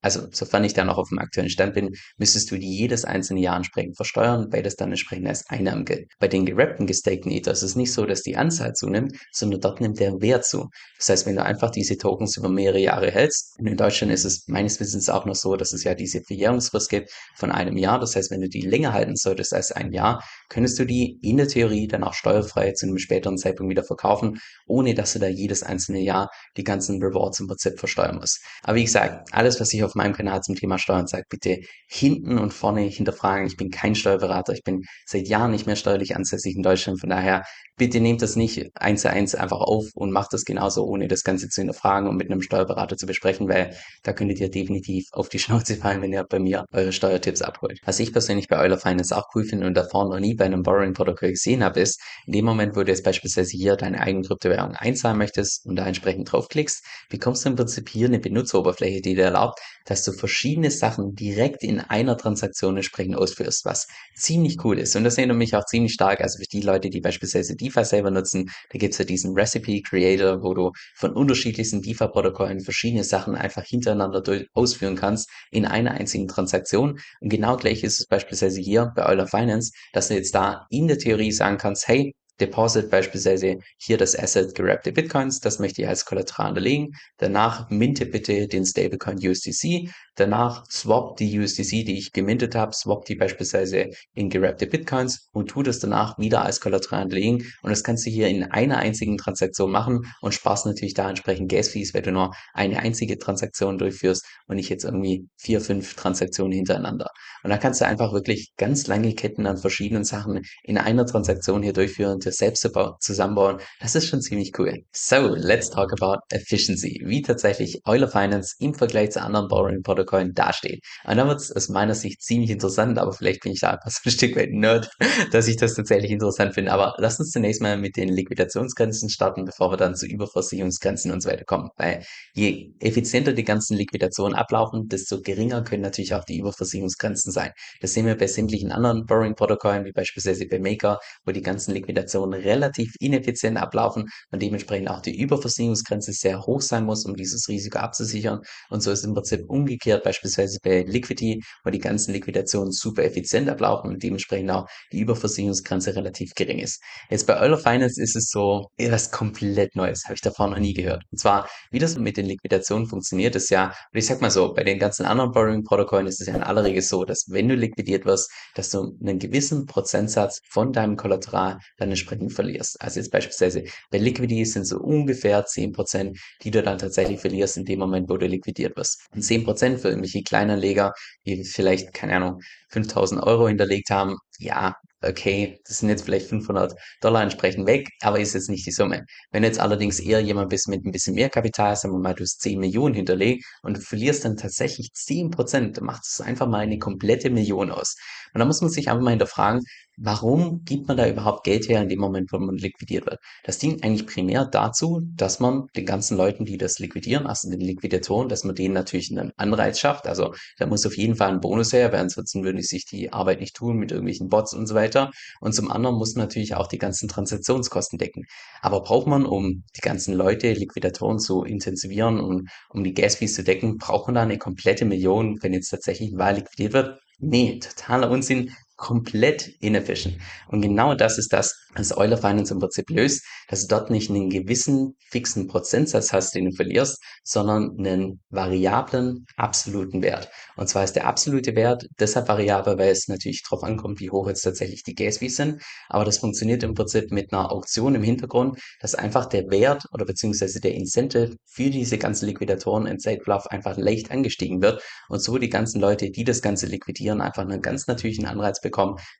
also 0.00 0.26
sofern 0.30 0.64
ich 0.64 0.72
da 0.72 0.84
noch 0.84 0.96
auf 0.96 1.10
dem 1.10 1.18
aktuellen 1.18 1.50
Stand 1.50 1.74
bin, 1.74 1.90
müsstest 2.16 2.50
du 2.50 2.58
die 2.58 2.74
jedes 2.74 3.04
einzelne 3.04 3.40
Jahr 3.40 3.56
entsprechend 3.56 3.96
versteuern, 3.96 4.46
weil 4.50 4.62
das 4.62 4.76
dann 4.76 4.90
entsprechend 4.90 5.28
als 5.28 5.46
Einnahmen 5.48 5.84
gilt. 5.84 6.10
Bei 6.18 6.28
den 6.28 6.46
gerappten 6.46 6.86
gestakten 6.86 7.30
Ethers 7.30 7.62
ist 7.62 7.70
es 7.70 7.76
nicht 7.76 7.92
so, 7.92 8.06
dass 8.06 8.22
die 8.22 8.36
Anzahl 8.36 8.72
zunimmt, 8.72 9.17
sondern 9.32 9.60
dort 9.60 9.80
nimmt 9.80 10.00
der 10.00 10.20
Wert 10.20 10.44
zu. 10.44 10.68
Das 10.98 11.08
heißt, 11.08 11.26
wenn 11.26 11.36
du 11.36 11.42
einfach 11.42 11.70
diese 11.70 11.96
Tokens 11.96 12.36
über 12.36 12.48
mehrere 12.48 12.80
Jahre 12.80 13.10
hältst, 13.10 13.58
und 13.58 13.66
in 13.66 13.76
Deutschland 13.76 14.12
ist 14.12 14.24
es 14.24 14.46
meines 14.48 14.80
Wissens 14.80 15.08
auch 15.08 15.24
noch 15.24 15.34
so, 15.34 15.56
dass 15.56 15.72
es 15.72 15.84
ja 15.84 15.94
diese 15.94 16.22
Verjährungsfrist 16.22 16.88
gibt 16.88 17.10
von 17.36 17.50
einem 17.50 17.76
Jahr. 17.76 17.98
Das 17.98 18.16
heißt, 18.16 18.30
wenn 18.30 18.40
du 18.40 18.48
die 18.48 18.62
länger 18.62 18.92
halten 18.92 19.16
solltest 19.16 19.52
als 19.54 19.72
ein 19.72 19.92
Jahr, 19.92 20.22
könntest 20.48 20.78
du 20.78 20.84
die 20.84 21.18
in 21.22 21.36
der 21.36 21.48
Theorie 21.48 21.86
dann 21.88 22.04
auch 22.04 22.14
steuerfrei 22.14 22.72
zu 22.72 22.86
einem 22.86 22.98
späteren 22.98 23.38
Zeitpunkt 23.38 23.70
wieder 23.70 23.84
verkaufen, 23.84 24.38
ohne 24.66 24.94
dass 24.94 25.12
du 25.12 25.18
da 25.18 25.28
jedes 25.28 25.62
einzelne 25.62 26.00
Jahr 26.00 26.30
die 26.56 26.64
ganzen 26.64 27.02
Rewards 27.02 27.40
im 27.40 27.46
Prinzip 27.46 27.78
versteuern 27.78 28.16
musst. 28.16 28.40
Aber 28.62 28.76
wie 28.76 28.84
gesagt, 28.84 29.28
alles, 29.32 29.60
was 29.60 29.72
ich 29.72 29.84
auf 29.84 29.94
meinem 29.94 30.14
Kanal 30.14 30.40
zum 30.40 30.54
Thema 30.54 30.78
Steuern 30.78 31.06
sage, 31.06 31.24
bitte 31.28 31.58
hinten 31.88 32.38
und 32.38 32.52
vorne 32.52 32.82
hinterfragen. 32.82 33.46
Ich 33.46 33.56
bin 33.56 33.70
kein 33.70 33.94
Steuerberater. 33.94 34.52
Ich 34.52 34.62
bin 34.62 34.82
seit 35.06 35.28
Jahren 35.28 35.50
nicht 35.50 35.66
mehr 35.66 35.76
steuerlich 35.76 36.16
ansässig 36.16 36.56
in 36.56 36.62
Deutschland. 36.62 37.00
Von 37.00 37.10
daher 37.10 37.44
bitte 37.76 38.00
nehmt 38.00 38.22
das 38.22 38.36
nicht 38.36 38.70
eins 38.74 39.04
eins 39.10 39.34
einfach 39.34 39.60
auf 39.60 39.86
und 39.94 40.12
macht 40.12 40.32
das 40.32 40.44
genauso, 40.44 40.84
ohne 40.84 41.08
das 41.08 41.24
Ganze 41.24 41.48
zu 41.48 41.60
hinterfragen 41.60 42.08
und 42.08 42.16
mit 42.16 42.30
einem 42.30 42.42
Steuerberater 42.42 42.96
zu 42.96 43.06
besprechen, 43.06 43.48
weil 43.48 43.76
da 44.02 44.12
könntet 44.12 44.40
ihr 44.40 44.50
definitiv 44.50 45.06
auf 45.12 45.28
die 45.28 45.38
Schnauze 45.38 45.76
fallen, 45.76 46.02
wenn 46.02 46.12
ihr 46.12 46.24
bei 46.24 46.38
mir 46.38 46.64
eure 46.72 46.92
Steuertipps 46.92 47.42
abholt. 47.42 47.78
Was 47.84 48.00
ich 48.00 48.12
persönlich 48.12 48.48
bei 48.48 48.58
Euler 48.58 48.78
Finance 48.78 49.16
auch 49.16 49.26
cool 49.34 49.44
finde 49.44 49.66
und 49.66 49.74
davor 49.74 50.08
noch 50.08 50.20
nie 50.20 50.34
bei 50.34 50.44
einem 50.44 50.62
Borrowing-Protokoll 50.62 51.30
gesehen 51.30 51.64
habe, 51.64 51.80
ist, 51.80 52.00
in 52.26 52.32
dem 52.32 52.44
Moment, 52.44 52.76
wo 52.76 52.82
du 52.82 52.90
jetzt 52.90 53.04
beispielsweise 53.04 53.56
hier 53.56 53.76
deine 53.76 54.00
eigene 54.00 54.26
Kryptowährung 54.26 54.74
einzahlen 54.74 55.18
möchtest 55.18 55.66
und 55.66 55.76
da 55.76 55.86
entsprechend 55.86 56.30
draufklickst, 56.32 56.84
bekommst 57.08 57.44
du 57.44 57.50
im 57.50 57.56
Prinzip 57.56 57.88
hier 57.88 58.08
eine 58.08 58.18
Benutzeroberfläche, 58.18 59.00
die 59.00 59.14
dir 59.14 59.24
erlaubt, 59.24 59.60
dass 59.84 60.04
du 60.04 60.12
verschiedene 60.12 60.70
Sachen 60.70 61.14
direkt 61.14 61.62
in 61.62 61.80
einer 61.80 62.16
Transaktion 62.16 62.76
entsprechend 62.76 63.16
ausführst, 63.16 63.64
was 63.64 63.86
ziemlich 64.14 64.62
cool 64.64 64.78
ist. 64.78 64.94
Und 64.96 65.04
das 65.04 65.16
erinnert 65.16 65.38
mich 65.38 65.54
auch 65.54 65.64
ziemlich 65.64 65.92
stark, 65.92 66.20
also 66.20 66.38
für 66.38 66.46
die 66.46 66.60
Leute, 66.60 66.90
die 66.90 67.00
beispielsweise 67.00 67.56
DeFi 67.56 67.84
selber 67.84 68.10
nutzen, 68.10 68.50
da 68.70 68.78
gibt's 68.78 68.97
ja 68.98 69.04
diesen 69.04 69.34
Recipe 69.34 69.82
Creator, 69.82 70.42
wo 70.42 70.54
du 70.54 70.72
von 70.96 71.12
unterschiedlichsten 71.12 71.82
DeFi-Protokollen 71.82 72.60
verschiedene 72.60 73.04
Sachen 73.04 73.34
einfach 73.34 73.64
hintereinander 73.64 74.22
ausführen 74.54 74.96
kannst 74.96 75.30
in 75.50 75.66
einer 75.66 75.92
einzigen 75.92 76.28
Transaktion. 76.28 76.98
Und 77.20 77.28
genau 77.28 77.56
gleich 77.56 77.84
ist 77.84 78.00
es 78.00 78.06
beispielsweise 78.06 78.60
hier 78.60 78.92
bei 78.94 79.06
Euler 79.06 79.26
Finance, 79.26 79.72
dass 79.92 80.08
du 80.08 80.14
jetzt 80.14 80.34
da 80.34 80.66
in 80.70 80.88
der 80.88 80.98
Theorie 80.98 81.32
sagen 81.32 81.58
kannst, 81.58 81.88
hey, 81.88 82.14
Deposit 82.40 82.90
beispielsweise 82.90 83.58
hier 83.78 83.98
das 83.98 84.18
Asset 84.18 84.54
gerappte 84.54 84.92
Bitcoins, 84.92 85.40
das 85.40 85.58
möchte 85.58 85.82
ich 85.82 85.88
als 85.88 86.04
Kollateral 86.04 86.50
unterlegen. 86.50 86.94
Danach 87.18 87.68
minte 87.70 88.06
bitte 88.06 88.46
den 88.46 88.64
Stablecoin 88.64 89.18
USDC. 89.18 89.90
Danach 90.14 90.64
swap 90.70 91.16
die 91.16 91.38
USDC, 91.38 91.84
die 91.84 91.98
ich 91.98 92.12
gemintet 92.12 92.54
habe, 92.54 92.72
swap 92.74 93.04
die 93.04 93.14
beispielsweise 93.14 93.90
in 94.14 94.30
gerappte 94.30 94.66
Bitcoins 94.66 95.28
und 95.32 95.48
tu 95.50 95.62
das 95.62 95.78
danach 95.78 96.18
wieder 96.18 96.44
als 96.44 96.60
Kollateral 96.60 97.04
unterlegen. 97.04 97.52
Und 97.62 97.70
das 97.70 97.84
kannst 97.84 98.04
du 98.06 98.10
hier 98.10 98.28
in 98.28 98.44
einer 98.44 98.78
einzigen 98.78 99.16
Transaktion 99.16 99.70
machen 99.70 100.12
und 100.20 100.34
sparst 100.34 100.66
natürlich 100.66 100.94
da 100.94 101.08
entsprechend 101.08 101.50
Gas-Fees, 101.50 101.94
weil 101.94 102.02
du 102.02 102.12
nur 102.12 102.34
eine 102.52 102.80
einzige 102.80 103.18
Transaktion 103.18 103.78
durchführst 103.78 104.26
und 104.46 104.56
nicht 104.56 104.68
jetzt 104.70 104.84
irgendwie 104.84 105.28
vier, 105.36 105.60
fünf 105.60 105.94
Transaktionen 105.94 106.52
hintereinander. 106.52 107.10
Und 107.42 107.50
da 107.50 107.58
kannst 107.58 107.80
du 107.80 107.86
einfach 107.86 108.12
wirklich 108.12 108.52
ganz 108.56 108.86
lange 108.86 109.14
Ketten 109.14 109.46
an 109.46 109.56
verschiedenen 109.56 110.04
Sachen 110.04 110.42
in 110.62 110.78
einer 110.78 111.06
Transaktion 111.06 111.62
hier 111.62 111.72
durchführen 111.72 112.20
dir 112.28 112.32
selbst 112.32 112.68
zusammenbauen. 113.00 113.58
Das 113.80 113.94
ist 113.94 114.06
schon 114.06 114.20
ziemlich 114.20 114.52
cool. 114.58 114.84
So, 114.92 115.28
let's 115.34 115.70
talk 115.70 115.92
about 115.92 116.20
efficiency. 116.30 117.02
Wie 117.04 117.22
tatsächlich 117.22 117.80
Euler 117.86 118.08
Finance 118.08 118.54
im 118.58 118.74
Vergleich 118.74 119.10
zu 119.10 119.22
anderen 119.22 119.48
Borrowing-Protokollen 119.48 120.34
dasteht. 120.34 120.80
Und 121.04 121.16
dann 121.16 121.28
wird 121.28 121.40
es 121.40 121.52
aus 121.52 121.68
meiner 121.68 121.94
Sicht 121.94 122.22
ziemlich 122.22 122.50
interessant, 122.50 122.98
aber 122.98 123.12
vielleicht 123.12 123.42
bin 123.42 123.52
ich 123.52 123.60
da 123.60 123.70
einfach 123.70 123.90
so 123.90 124.00
ein 124.04 124.10
Stück 124.10 124.36
weit 124.36 124.50
Nerd, 124.50 124.90
dass 125.32 125.48
ich 125.48 125.56
das 125.56 125.74
tatsächlich 125.74 126.10
interessant 126.10 126.54
finde. 126.54 126.72
Aber 126.72 126.94
lass 126.98 127.18
uns 127.18 127.30
zunächst 127.30 127.62
mal 127.62 127.76
mit 127.78 127.96
den 127.96 128.08
Liquidationsgrenzen 128.08 129.08
starten, 129.10 129.44
bevor 129.44 129.70
wir 129.72 129.76
dann 129.76 129.94
zu 129.94 130.06
Überversicherungsgrenzen 130.06 131.10
und 131.10 131.22
so 131.22 131.30
weiter 131.30 131.44
kommen. 131.44 131.70
Weil 131.76 132.04
je 132.34 132.72
effizienter 132.80 133.32
die 133.32 133.44
ganzen 133.44 133.76
Liquidationen 133.76 134.36
ablaufen, 134.36 134.88
desto 134.88 135.20
geringer 135.20 135.62
können 135.62 135.82
natürlich 135.82 136.14
auch 136.14 136.24
die 136.24 136.38
Überversicherungsgrenzen 136.38 137.32
sein. 137.32 137.52
Das 137.80 137.92
sehen 137.92 138.06
wir 138.06 138.16
bei 138.16 138.26
sämtlichen 138.26 138.72
anderen 138.72 139.06
Borrowing-Protokollen, 139.06 139.84
wie 139.84 139.92
beispielsweise 139.92 140.46
bei 140.46 140.58
Maker, 140.58 140.98
wo 141.24 141.32
die 141.32 141.42
ganzen 141.42 141.72
Liquidationen 141.72 142.17
Liquidationen 142.18 142.40
relativ 142.40 142.94
ineffizient 143.00 143.56
ablaufen 143.56 144.06
und 144.30 144.42
dementsprechend 144.42 144.90
auch 144.90 145.00
die 145.00 145.18
Überversicherungsgrenze 145.18 146.12
sehr 146.12 146.42
hoch 146.42 146.60
sein 146.60 146.84
muss, 146.84 147.04
um 147.04 147.14
dieses 147.14 147.48
Risiko 147.48 147.78
abzusichern. 147.78 148.40
Und 148.70 148.82
so 148.82 148.90
ist 148.90 149.04
im 149.04 149.14
Prinzip 149.14 149.48
umgekehrt 149.48 150.04
beispielsweise 150.04 150.58
bei 150.62 150.82
Liquidity, 150.82 151.42
wo 151.64 151.70
die 151.70 151.78
ganzen 151.78 152.12
Liquidationen 152.12 152.72
super 152.72 153.04
effizient 153.04 153.48
ablaufen 153.48 153.90
und 153.90 154.02
dementsprechend 154.02 154.50
auch 154.50 154.66
die 154.92 155.00
Überversicherungsgrenze 155.00 155.94
relativ 155.94 156.32
gering 156.34 156.58
ist. 156.58 156.82
Jetzt 157.10 157.26
bei 157.26 157.40
Euler 157.40 157.58
Finance 157.58 158.00
ist 158.00 158.16
es 158.16 158.30
so 158.30 158.66
etwas 158.76 159.10
komplett 159.10 159.74
Neues, 159.76 160.04
habe 160.04 160.14
ich 160.14 160.20
davor 160.20 160.48
noch 160.48 160.58
nie 160.58 160.74
gehört. 160.74 161.02
Und 161.10 161.18
zwar, 161.18 161.48
wie 161.70 161.78
das 161.78 161.96
mit 161.98 162.16
den 162.16 162.26
Liquidationen 162.26 162.86
funktioniert, 162.86 163.36
ist 163.36 163.50
ja, 163.50 163.66
und 163.66 163.98
ich 163.98 164.06
sag 164.06 164.20
mal 164.20 164.30
so, 164.30 164.54
bei 164.54 164.64
den 164.64 164.78
ganzen 164.78 165.06
anderen 165.06 165.32
Borrowing-Protokollen 165.32 166.06
ist 166.06 166.20
es 166.20 166.26
ja 166.26 166.34
in 166.34 166.42
aller 166.42 166.64
Regel 166.64 166.82
so, 166.82 167.04
dass 167.04 167.26
wenn 167.28 167.48
du 167.48 167.54
liquidiert 167.54 168.04
wirst, 168.04 168.30
dass 168.54 168.70
du 168.70 168.96
einen 169.00 169.18
gewissen 169.18 169.66
Prozentsatz 169.66 170.40
von 170.48 170.72
deinem 170.72 170.96
Kollateral 170.96 171.58
dann 171.76 171.90
entsprechend 171.90 172.07
verlierst. 172.30 172.80
Also 172.80 173.00
jetzt 173.00 173.10
beispielsweise 173.10 173.64
bei 173.90 173.98
Liquidity 173.98 174.44
sind 174.44 174.64
so 174.64 174.78
ungefähr 174.78 175.44
10%, 175.46 176.18
die 176.42 176.50
du 176.50 176.62
dann 176.62 176.78
tatsächlich 176.78 177.20
verlierst 177.20 177.56
in 177.56 177.64
dem 177.64 177.78
Moment, 177.78 178.08
wo 178.08 178.16
du 178.16 178.26
liquidiert 178.26 178.76
wirst. 178.76 179.06
Und 179.14 179.22
10% 179.22 179.78
für 179.78 179.88
irgendwelche 179.88 180.22
Kleinanleger, 180.22 180.92
die 181.26 181.44
vielleicht, 181.44 181.92
keine 181.92 182.16
Ahnung, 182.16 182.40
5000 182.70 183.22
Euro 183.22 183.48
hinterlegt 183.48 183.90
haben, 183.90 184.16
ja, 184.38 184.74
okay, 185.02 185.60
das 185.66 185.78
sind 185.78 185.88
jetzt 185.88 186.04
vielleicht 186.04 186.26
500 186.28 186.74
Dollar 187.00 187.22
entsprechend 187.22 187.66
weg, 187.66 187.88
aber 188.00 188.18
ist 188.20 188.34
jetzt 188.34 188.50
nicht 188.50 188.66
die 188.66 188.72
Summe. 188.72 189.04
Wenn 189.30 189.44
jetzt 189.44 189.60
allerdings 189.60 190.00
eher 190.00 190.20
jemand 190.20 190.50
bist 190.50 190.68
mit 190.68 190.84
ein 190.84 190.92
bisschen 190.92 191.14
mehr 191.14 191.30
Kapital, 191.30 191.76
sagen 191.76 191.94
wir 191.94 192.00
mal, 192.00 192.14
du 192.14 192.24
hast 192.24 192.40
10 192.40 192.58
Millionen 192.58 192.94
hinterlegt 192.94 193.44
und 193.62 193.76
du 193.76 193.80
verlierst 193.80 194.24
dann 194.24 194.36
tatsächlich 194.36 194.90
10 194.92 195.30
Prozent, 195.30 195.76
dann 195.76 195.84
macht 195.84 196.02
es 196.06 196.20
einfach 196.20 196.48
mal 196.48 196.60
eine 196.60 196.78
komplette 196.78 197.30
Million 197.30 197.70
aus. 197.70 197.96
Und 198.34 198.40
da 198.40 198.44
muss 198.44 198.60
man 198.60 198.70
sich 198.70 198.88
einfach 198.88 199.02
mal 199.02 199.10
hinterfragen, 199.10 199.62
warum 199.96 200.64
gibt 200.64 200.88
man 200.88 200.96
da 200.96 201.08
überhaupt 201.08 201.44
Geld 201.44 201.68
her 201.68 201.82
in 201.82 201.88
dem 201.88 201.98
Moment, 201.98 202.32
wo 202.32 202.38
man 202.38 202.56
liquidiert 202.56 203.06
wird? 203.06 203.18
Das 203.44 203.58
dient 203.58 203.82
eigentlich 203.84 204.06
primär 204.06 204.46
dazu, 204.46 205.02
dass 205.16 205.40
man 205.40 205.66
den 205.76 205.86
ganzen 205.86 206.16
Leuten, 206.16 206.44
die 206.44 206.56
das 206.56 206.78
liquidieren, 206.78 207.26
also 207.26 207.50
den 207.50 207.60
Liquidatoren, 207.60 208.28
dass 208.28 208.44
man 208.44 208.54
denen 208.54 208.74
natürlich 208.74 209.10
einen 209.10 209.32
Anreiz 209.36 209.78
schafft. 209.80 210.06
Also 210.06 210.34
da 210.58 210.66
muss 210.66 210.86
auf 210.86 210.96
jeden 210.96 211.16
Fall 211.16 211.30
ein 211.30 211.40
Bonus 211.40 211.72
her, 211.72 211.92
weil 211.92 212.00
ansonsten 212.00 212.44
würde 212.58 212.66
sich 212.66 212.84
die 212.84 213.12
Arbeit 213.12 213.40
nicht 213.40 213.56
tun 213.56 213.76
mit 213.76 213.90
irgendwelchen 213.90 214.28
Bots 214.28 214.52
und 214.52 214.66
so 214.66 214.74
weiter. 214.74 215.10
Und 215.40 215.54
zum 215.54 215.70
anderen 215.70 215.96
muss 215.96 216.14
man 216.14 216.24
natürlich 216.24 216.54
auch 216.54 216.66
die 216.66 216.78
ganzen 216.78 217.08
Transaktionskosten 217.08 217.98
decken. 217.98 218.24
Aber 218.60 218.82
braucht 218.82 219.06
man, 219.06 219.24
um 219.24 219.64
die 219.76 219.80
ganzen 219.80 220.14
Leute, 220.14 220.52
Liquidatoren 220.52 221.18
zu 221.18 221.44
intensivieren 221.44 222.20
und 222.20 222.48
um 222.68 222.84
die 222.84 222.94
Gas-Fees 222.94 223.34
zu 223.34 223.44
decken, 223.44 223.78
braucht 223.78 224.08
man 224.08 224.16
da 224.16 224.22
eine 224.22 224.38
komplette 224.38 224.84
Million, 224.84 225.38
wenn 225.42 225.52
jetzt 225.52 225.70
tatsächlich 225.70 226.12
ein 226.12 226.18
Wahl 226.18 226.36
liquidiert 226.36 226.72
wird? 226.72 226.98
Nee, 227.18 227.58
totaler 227.58 228.10
Unsinn 228.10 228.52
komplett 228.78 229.48
inefficient. 229.60 230.16
Und 230.48 230.62
genau 230.62 230.94
das 230.94 231.18
ist 231.18 231.32
das, 231.32 231.54
was 231.74 231.96
Euler 231.96 232.16
Finance 232.16 232.54
im 232.54 232.60
Prinzip 232.60 232.88
löst, 232.90 233.24
dass 233.48 233.66
du 233.66 233.74
dort 233.74 233.90
nicht 233.90 234.08
einen 234.08 234.30
gewissen 234.30 234.96
fixen 235.10 235.48
Prozentsatz 235.48 236.12
hast, 236.12 236.34
den 236.34 236.46
du 236.46 236.52
verlierst, 236.52 237.02
sondern 237.24 237.76
einen 237.78 238.20
variablen 238.30 239.26
absoluten 239.36 240.02
Wert. 240.02 240.30
Und 240.56 240.68
zwar 240.68 240.84
ist 240.84 240.94
der 240.94 241.06
absolute 241.06 241.54
Wert 241.56 241.86
deshalb 242.00 242.28
variabel, 242.28 242.78
weil 242.78 242.90
es 242.90 243.08
natürlich 243.08 243.42
darauf 243.42 243.64
ankommt, 243.64 244.00
wie 244.00 244.10
hoch 244.10 244.28
jetzt 244.28 244.42
tatsächlich 244.42 244.82
die 244.84 244.94
Gas 244.94 245.18
Fees 245.18 245.36
sind. 245.36 245.60
Aber 245.88 246.04
das 246.04 246.18
funktioniert 246.18 246.62
im 246.62 246.74
Prinzip 246.74 247.10
mit 247.10 247.32
einer 247.32 247.50
Auktion 247.52 247.94
im 247.94 248.02
Hintergrund, 248.02 248.58
dass 248.80 248.94
einfach 248.94 249.26
der 249.26 249.50
Wert 249.50 249.84
oder 249.92 250.04
beziehungsweise 250.04 250.60
der 250.60 250.74
Incentive 250.74 251.36
für 251.46 251.70
diese 251.70 251.98
ganzen 251.98 252.26
Liquidatoren 252.26 252.86
in 252.86 252.98
Bluff 253.24 253.46
einfach 253.48 253.76
leicht 253.76 254.10
angestiegen 254.10 254.62
wird 254.62 254.82
und 255.08 255.20
so 255.20 255.38
die 255.38 255.48
ganzen 255.48 255.80
Leute, 255.80 256.10
die 256.10 256.24
das 256.24 256.42
Ganze 256.42 256.66
liquidieren, 256.66 257.20
einfach 257.20 257.42
einen 257.42 257.62
ganz 257.62 257.86
natürlichen 257.86 258.26
Anreiz 258.26 258.60
bekommen, 258.60 258.67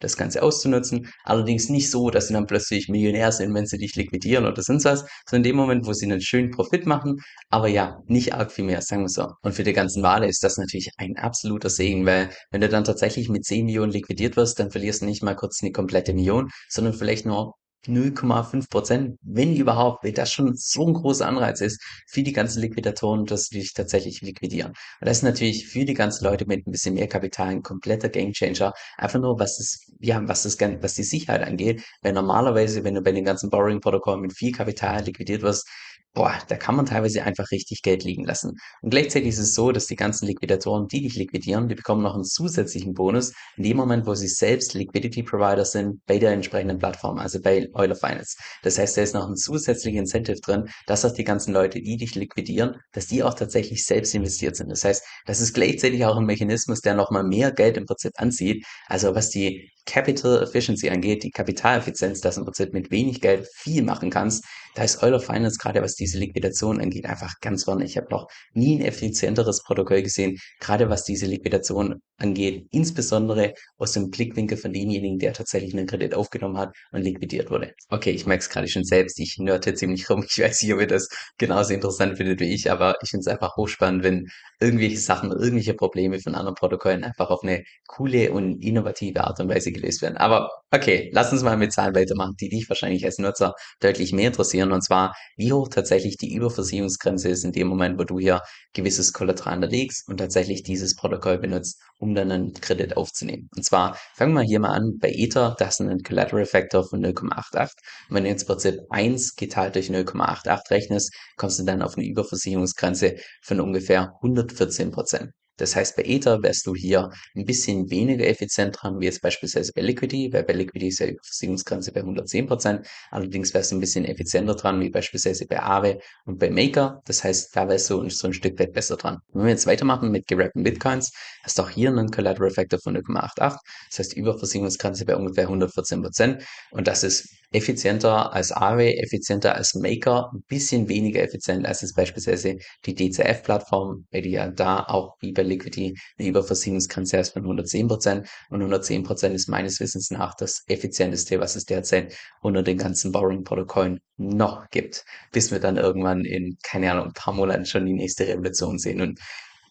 das 0.01 0.17
Ganze 0.17 0.43
auszunutzen. 0.43 1.09
Allerdings 1.25 1.69
nicht 1.69 1.91
so, 1.91 2.11
dass 2.11 2.29
sie 2.29 2.35
dann 2.35 2.47
plötzlich 2.47 2.89
Millionär 2.89 3.33
sind, 3.33 3.55
wenn 3.55 3.67
sie 3.67 3.79
dich 3.79 3.95
liquidieren 3.95 4.47
oder 4.47 4.63
sonst 4.63 4.85
was, 4.85 5.01
sondern 5.29 5.45
in 5.45 5.51
dem 5.51 5.57
Moment, 5.57 5.87
wo 5.87 5.93
sie 5.93 6.07
einen 6.07 6.21
schönen 6.21 6.51
Profit 6.51 6.87
machen, 6.87 7.17
aber 7.51 7.69
ja, 7.69 7.99
nicht 8.07 8.35
arg 8.35 8.53
viel 8.53 8.65
mehr, 8.65 8.83
sagen 8.83 9.03
wir 9.03 9.09
so. 9.09 9.29
Und 9.43 9.55
für 9.55 9.65
die 9.65 9.73
ganzen 9.73 10.03
Wale 10.03 10.27
ist 10.27 10.43
das 10.43 10.57
natürlich 10.57 10.91
ein 10.97 11.17
absoluter 11.17 11.71
Segen, 11.71 12.07
weil 12.07 12.31
wenn 12.51 12.61
du 12.61 12.69
dann 12.69 12.85
tatsächlich 12.85 13.29
mit 13.29 13.45
10 13.45 13.67
Millionen 13.67 13.93
liquidiert 13.93 14.37
wirst, 14.37 14.59
dann 14.59 14.71
verlierst 14.71 15.03
du 15.03 15.07
nicht 15.07 15.23
mal 15.23 15.35
kurz 15.35 15.63
eine 15.63 15.73
komplette 15.73 16.15
Million, 16.15 16.51
sondern 16.69 16.95
vielleicht 16.95 17.27
nur 17.27 17.55
0,5 17.87 18.69
Prozent, 18.69 19.19
wenn 19.23 19.55
überhaupt, 19.57 20.05
weil 20.05 20.13
das 20.13 20.33
schon 20.33 20.55
so 20.57 20.87
ein 20.87 20.95
großer 20.95 21.27
Anreiz 21.27 21.61
ist 21.61 21.81
für 22.07 22.23
die 22.23 22.33
ganzen 22.33 22.61
Liquidatoren, 22.61 23.25
dass 23.25 23.45
sie 23.45 23.59
dich 23.61 23.73
tatsächlich 23.73 24.21
liquidieren. 24.21 24.73
Und 24.73 25.09
das 25.09 25.19
ist 25.19 25.23
natürlich 25.23 25.69
für 25.69 25.85
die 25.85 25.95
ganzen 25.95 26.25
Leute 26.25 26.47
mit 26.47 26.67
ein 26.67 26.73
bisschen 26.73 26.95
mehr 26.95 27.09
Kapital 27.09 27.49
ein 27.49 27.63
kompletter 27.63 28.09
Gamechanger. 28.09 28.73
Einfach 28.97 29.21
nur, 29.21 29.39
was 29.39 29.59
das, 29.59 29.87
ja, 30.01 30.21
was 30.27 30.43
das, 30.43 30.59
was 30.61 30.95
die 30.95 31.03
Sicherheit 31.03 31.43
angeht. 31.43 31.83
Weil 32.03 32.13
normalerweise, 32.13 32.85
wenn 32.85 32.95
du 32.95 33.03
bei 33.03 33.13
den 33.13 33.25
ganzen 33.25 33.51
Borrowing-Protokollen 33.51 34.21
mit 34.21 34.33
viel 34.33 34.53
Kapital 34.53 35.05
liquidiert 35.05 35.43
wirst, 35.43 35.69
boah, 36.15 36.37
da 36.49 36.57
kann 36.57 36.75
man 36.75 36.87
teilweise 36.87 37.23
einfach 37.23 37.51
richtig 37.51 37.83
Geld 37.83 38.03
liegen 38.05 38.25
lassen. 38.25 38.57
Und 38.83 38.91
gleichzeitig 38.91 39.29
ist 39.29 39.39
es 39.39 39.55
so, 39.55 39.73
dass 39.73 39.87
die 39.87 39.97
ganzen 39.97 40.27
Liquidatoren, 40.27 40.89
die 40.89 41.03
dich 41.03 41.15
liquidieren, 41.15 41.69
die 41.69 41.75
bekommen 41.75 42.03
noch 42.03 42.15
einen 42.15 42.25
zusätzlichen 42.25 42.95
Bonus 42.95 43.33
in 43.57 43.63
dem 43.65 43.77
Moment, 43.77 44.07
wo 44.07 44.15
sie 44.15 44.29
selbst 44.29 44.75
Liquidity 44.75 45.23
Provider 45.23 45.65
sind 45.65 46.05
bei 46.07 46.19
der 46.19 46.33
entsprechenden 46.33 46.79
Plattform, 46.79 47.19
also 47.19 47.41
bei 47.41 47.69
Euler 47.75 47.95
Finance. 47.95 48.37
Das 48.63 48.79
heißt, 48.79 48.97
da 48.97 49.03
ist 49.03 49.15
noch 49.15 49.29
ein 49.29 49.37
zusätzlicher 49.37 49.99
Incentive 49.99 50.41
drin, 50.41 50.69
dass 50.87 51.05
auch 51.05 51.13
die 51.13 51.25
ganzen 51.25 51.53
Leute, 51.53 51.81
die 51.81 51.97
dich 51.97 52.15
liquidieren, 52.15 52.77
dass 52.93 53.07
die 53.07 53.23
auch 53.23 53.35
tatsächlich 53.35 53.85
selbst 53.85 54.15
investiert 54.15 54.57
sind. 54.57 54.71
Das 54.71 54.85
heißt, 54.85 55.05
das 55.27 55.41
ist 55.41 55.55
gleichzeitig 55.55 56.05
auch 56.05 56.17
ein 56.17 56.25
Mechanismus, 56.25 56.81
der 56.81 56.95
nochmal 56.95 57.25
mehr 57.25 57.53
Geld 57.53 57.77
im 57.77 57.87
Prinzip 57.87 58.13
anzieht. 58.17 58.65
Also 58.87 59.15
was 59.15 59.31
die 59.31 59.71
Capital 59.87 60.43
Efficiency 60.43 60.91
angeht, 60.91 61.23
die 61.23 61.31
Kapitaleffizienz, 61.31 62.21
dass 62.21 62.35
du 62.35 62.43
im 62.43 62.45
Prinzip 62.45 62.73
mit 62.73 62.91
wenig 62.91 63.21
Geld 63.21 63.49
viel 63.55 63.83
machen 63.83 64.11
kannst, 64.11 64.45
da 64.75 64.85
ist 64.85 65.03
Euler 65.03 65.21
Finance 65.21 65.59
gerade 65.59 65.83
was 65.83 65.95
diese 65.95 66.19
Liquidation 66.19 66.81
angeht 66.81 67.07
einfach 67.07 67.35
ganz 67.41 67.65
vorne. 67.65 67.85
Ich 67.85 67.97
habe 67.97 68.09
noch 68.11 68.29
nie 68.53 68.79
ein 68.79 68.85
effizienteres 68.85 69.63
Protokoll 69.63 70.03
gesehen, 70.03 70.39
gerade 70.61 70.89
was 70.91 71.05
diese 71.05 71.27
Liquidation 71.27 72.01
angeht, 72.19 72.67
insbesondere 72.71 73.55
aus 73.77 73.93
dem 73.93 74.11
Blickwinkel 74.11 74.59
von 74.59 74.73
demjenigen, 74.73 75.19
der 75.19 75.33
tatsächlich 75.33 75.73
einen 75.75 75.87
Kredit 75.87 76.15
aufgenommen 76.15 76.59
hat 76.59 76.75
und 76.93 77.03
liquidiert 77.03 77.51
wurde. 77.51 77.73
Okay, 77.89 78.11
ich 78.11 78.27
merke 78.27 78.43
es 78.43 78.51
gerade 78.51 78.69
schon 78.69 78.85
selbst, 78.85 79.19
ich 79.21 79.37
nörte 79.39 79.75
ziemlich 79.75 80.11
rum. 80.11 80.25
Ich 80.29 80.43
weiß 80.43 80.63
nicht, 80.63 80.75
ob 80.75 80.81
ihr 80.81 80.87
das 80.87 81.09
genauso 81.39 81.73
interessant 81.73 82.17
findet 82.17 82.41
wie 82.41 82.53
ich, 82.53 82.71
aber 82.71 82.97
ich 83.03 83.11
finde 83.11 83.23
es 83.23 83.29
einfach 83.29 83.57
hochspannend, 83.57 84.03
wenn 84.03 84.29
irgendwelche 84.61 84.99
Sachen, 84.99 85.31
irgendwelche 85.31 85.75
Probleme 85.75 86.19
von 86.21 86.35
anderen 86.35 86.55
Protokollen 86.55 87.05
einfach 87.05 87.31
auf 87.31 87.43
eine 87.43 87.63
coole 87.87 88.33
und 88.33 88.63
innovative 88.63 89.25
Art 89.25 89.39
und 89.41 89.49
Weise 89.49 89.73
gelöst 89.73 90.03
werden. 90.03 90.17
Aber 90.17 90.51
okay, 90.71 91.11
lass 91.13 91.33
uns 91.33 91.43
mal 91.43 91.57
mit 91.57 91.73
Zahlen 91.73 91.95
weitermachen, 91.95 92.35
die 92.41 92.49
dich 92.49 92.69
wahrscheinlich 92.69 93.05
als 93.05 93.19
Nutzer 93.19 93.55
deutlich 93.81 94.13
mehr 94.13 94.29
interessieren. 94.29 94.73
Und 94.73 94.83
zwar, 94.83 95.15
wie 95.37 95.53
hoch 95.53 95.69
tatsächlich 95.69 96.17
die 96.17 96.35
Überversicherungsgrenze 96.35 97.29
ist 97.29 97.45
in 97.45 97.53
dem 97.53 97.69
Moment, 97.69 97.99
wo 97.99 98.05
du 98.05 98.19
hier 98.19 98.43
gewisses 98.75 99.13
Kollateral 99.13 99.55
hinterlegst 99.55 100.09
und 100.09 100.19
tatsächlich 100.19 100.63
dieses 100.63 100.97
Protokoll 100.97 101.39
benutzt, 101.39 101.81
um 101.99 102.08
dann 102.15 102.31
einen 102.31 102.53
Kredit 102.55 102.97
aufzunehmen. 102.97 103.49
Und 103.57 103.65
zwar, 103.65 103.97
fangen 104.15 104.35
wir 104.35 104.43
hier 104.43 104.61
mal 104.61 104.73
an, 104.73 104.99
bei 105.01 105.11
Ether, 105.11 105.57
das 105.59 105.81
ist 105.81 105.87
ein 105.87 106.03
Collateral 106.03 106.47
Factor 106.47 106.89
von 106.89 107.05
0,88. 107.05 107.71
Und 108.09 108.15
wenn 108.15 108.25
du 108.25 108.31
jetzt 108.31 108.47
Prinzip 108.47 108.81
1 108.91 109.37
geteilt 109.37 109.75
durch 109.75 109.91
0,88 109.91 110.71
rechnest, 110.71 111.15
kommst 111.37 111.59
du 111.59 111.65
dann 111.65 111.83
auf 111.83 111.97
eine 111.97 112.07
Überversicherungsgrenze 112.07 113.17
von 113.43 113.61
ungefähr 113.61 114.13
114 114.23 114.91
Prozent. 114.91 115.33
Das 115.59 115.77
heißt, 115.77 115.97
bei 115.97 116.05
Ether 116.05 116.43
wärst 116.43 116.67
du 116.67 116.75
hier 116.75 117.11
ein 117.37 117.45
bisschen 117.45 117.91
weniger 117.91 118.27
effizient 118.27 118.77
dran, 118.81 118.99
wie 119.01 119.05
jetzt 119.05 119.21
beispielsweise 119.21 119.73
bei 119.75 119.83
Liquidity, 119.83 120.33
weil 120.33 120.45
bei 120.45 120.55
Liquidity 120.55 120.89
ist 120.89 121.01
ja 121.01 121.07
die 121.09 121.19
Versicherungsgrenze 121.23 121.93
bei 121.93 122.01
110%. 122.01 122.87
Allerdings 123.11 123.53
wärst 123.53 123.73
du 123.73 123.77
ein 123.77 123.81
bisschen 123.81 124.05
effizienter 124.05 124.55
dran, 124.55 124.81
wie 124.81 124.91
beispielsweise 124.91 125.47
bei 125.47 125.61
Aave 125.61 125.99
und 126.25 126.39
bei 126.39 126.51
Maker. 126.51 127.03
Das 127.05 127.23
heißt, 127.25 127.55
da 127.55 127.69
wärst 127.69 127.91
du 127.91 128.09
so 128.09 128.27
ein 128.29 128.33
Stück 128.33 128.59
weit 128.59 128.73
besser 128.73 128.97
dran. 128.97 129.19
Wenn 129.33 129.45
wir 129.45 129.51
jetzt 129.51 129.67
weitermachen 129.67 130.11
mit 130.11 130.27
gerappten 130.27 130.63
Bitcoins, 130.63 131.13
hast 131.43 131.59
du 131.59 131.63
auch 131.63 131.71
hier 131.71 131.91
einen 131.91 132.11
Collateral 132.11 132.51
Factor 132.51 132.79
von 132.81 132.97
0,88. 132.97 133.59
Das 133.91 133.99
heißt, 133.99 134.17
Überversicherungsgrenze 134.17 135.05
bei 135.05 135.17
ungefähr 135.17 135.49
114%. 135.49 136.43
Und 136.71 136.87
das 136.87 137.05
ist 137.05 137.29
effizienter 137.51 138.33
als 138.33 138.53
Aave, 138.53 138.97
effizienter 138.99 139.55
als 139.55 139.75
Maker, 139.75 140.31
ein 140.35 140.43
bisschen 140.49 140.89
weniger 140.89 141.23
effizient 141.23 141.67
als 141.67 141.81
jetzt 141.81 141.97
beispielsweise 141.97 142.57
die 142.85 142.95
DCF-Plattform, 142.95 144.07
weil 144.11 144.23
die 144.23 144.33
ja 144.33 144.51
da 144.51 144.85
auch 144.85 145.17
wie 145.21 145.33
bei 145.33 145.43
Liquidity 145.43 145.97
eine 146.19 146.29
Überversicherungsgrenze 146.29 147.19
hast 147.19 147.33
von 147.33 147.45
110% 147.45 148.27
und 148.51 148.63
110% 148.63 149.31
ist 149.31 149.49
meines 149.49 149.81
Wissens 149.81 150.11
nach 150.11 150.35
das 150.35 150.63
effizienteste, 150.67 151.41
was 151.41 151.57
es 151.57 151.65
derzeit 151.65 152.17
unter 152.43 152.63
den 152.63 152.79
ganzen 152.79 153.13
Borrowing-Protokollen 153.13 154.01
noch 154.19 154.69
gibt, 154.71 155.05
bis 155.33 155.51
wir 155.51 155.61
dann 155.61 155.77
irgendwann 155.77 156.25
in, 156.25 156.59
keine 156.63 156.93
Ahnung, 156.93 157.07
ein 157.07 157.13
paar 157.13 157.35
Monaten 157.35 157.65
schon 157.67 157.87
die 157.87 157.95
nächste 157.95 158.27
Revolution 158.27 158.79
sehen 158.79 159.01
und 159.01 159.19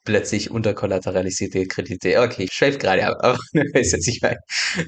plötzlich 0.08 0.50
unterkollateralisierte 0.50 1.68
Kredite. 1.68 2.22
Okay, 2.22 2.46
ich 2.46 2.54
schweife 2.54 2.78
gerade 2.78 3.06
ab, 3.06 3.18
aber 3.20 3.38
weißt 3.74 3.92
jetzt 3.92 4.08
nicht 4.08 4.24
weiter. 4.24 4.40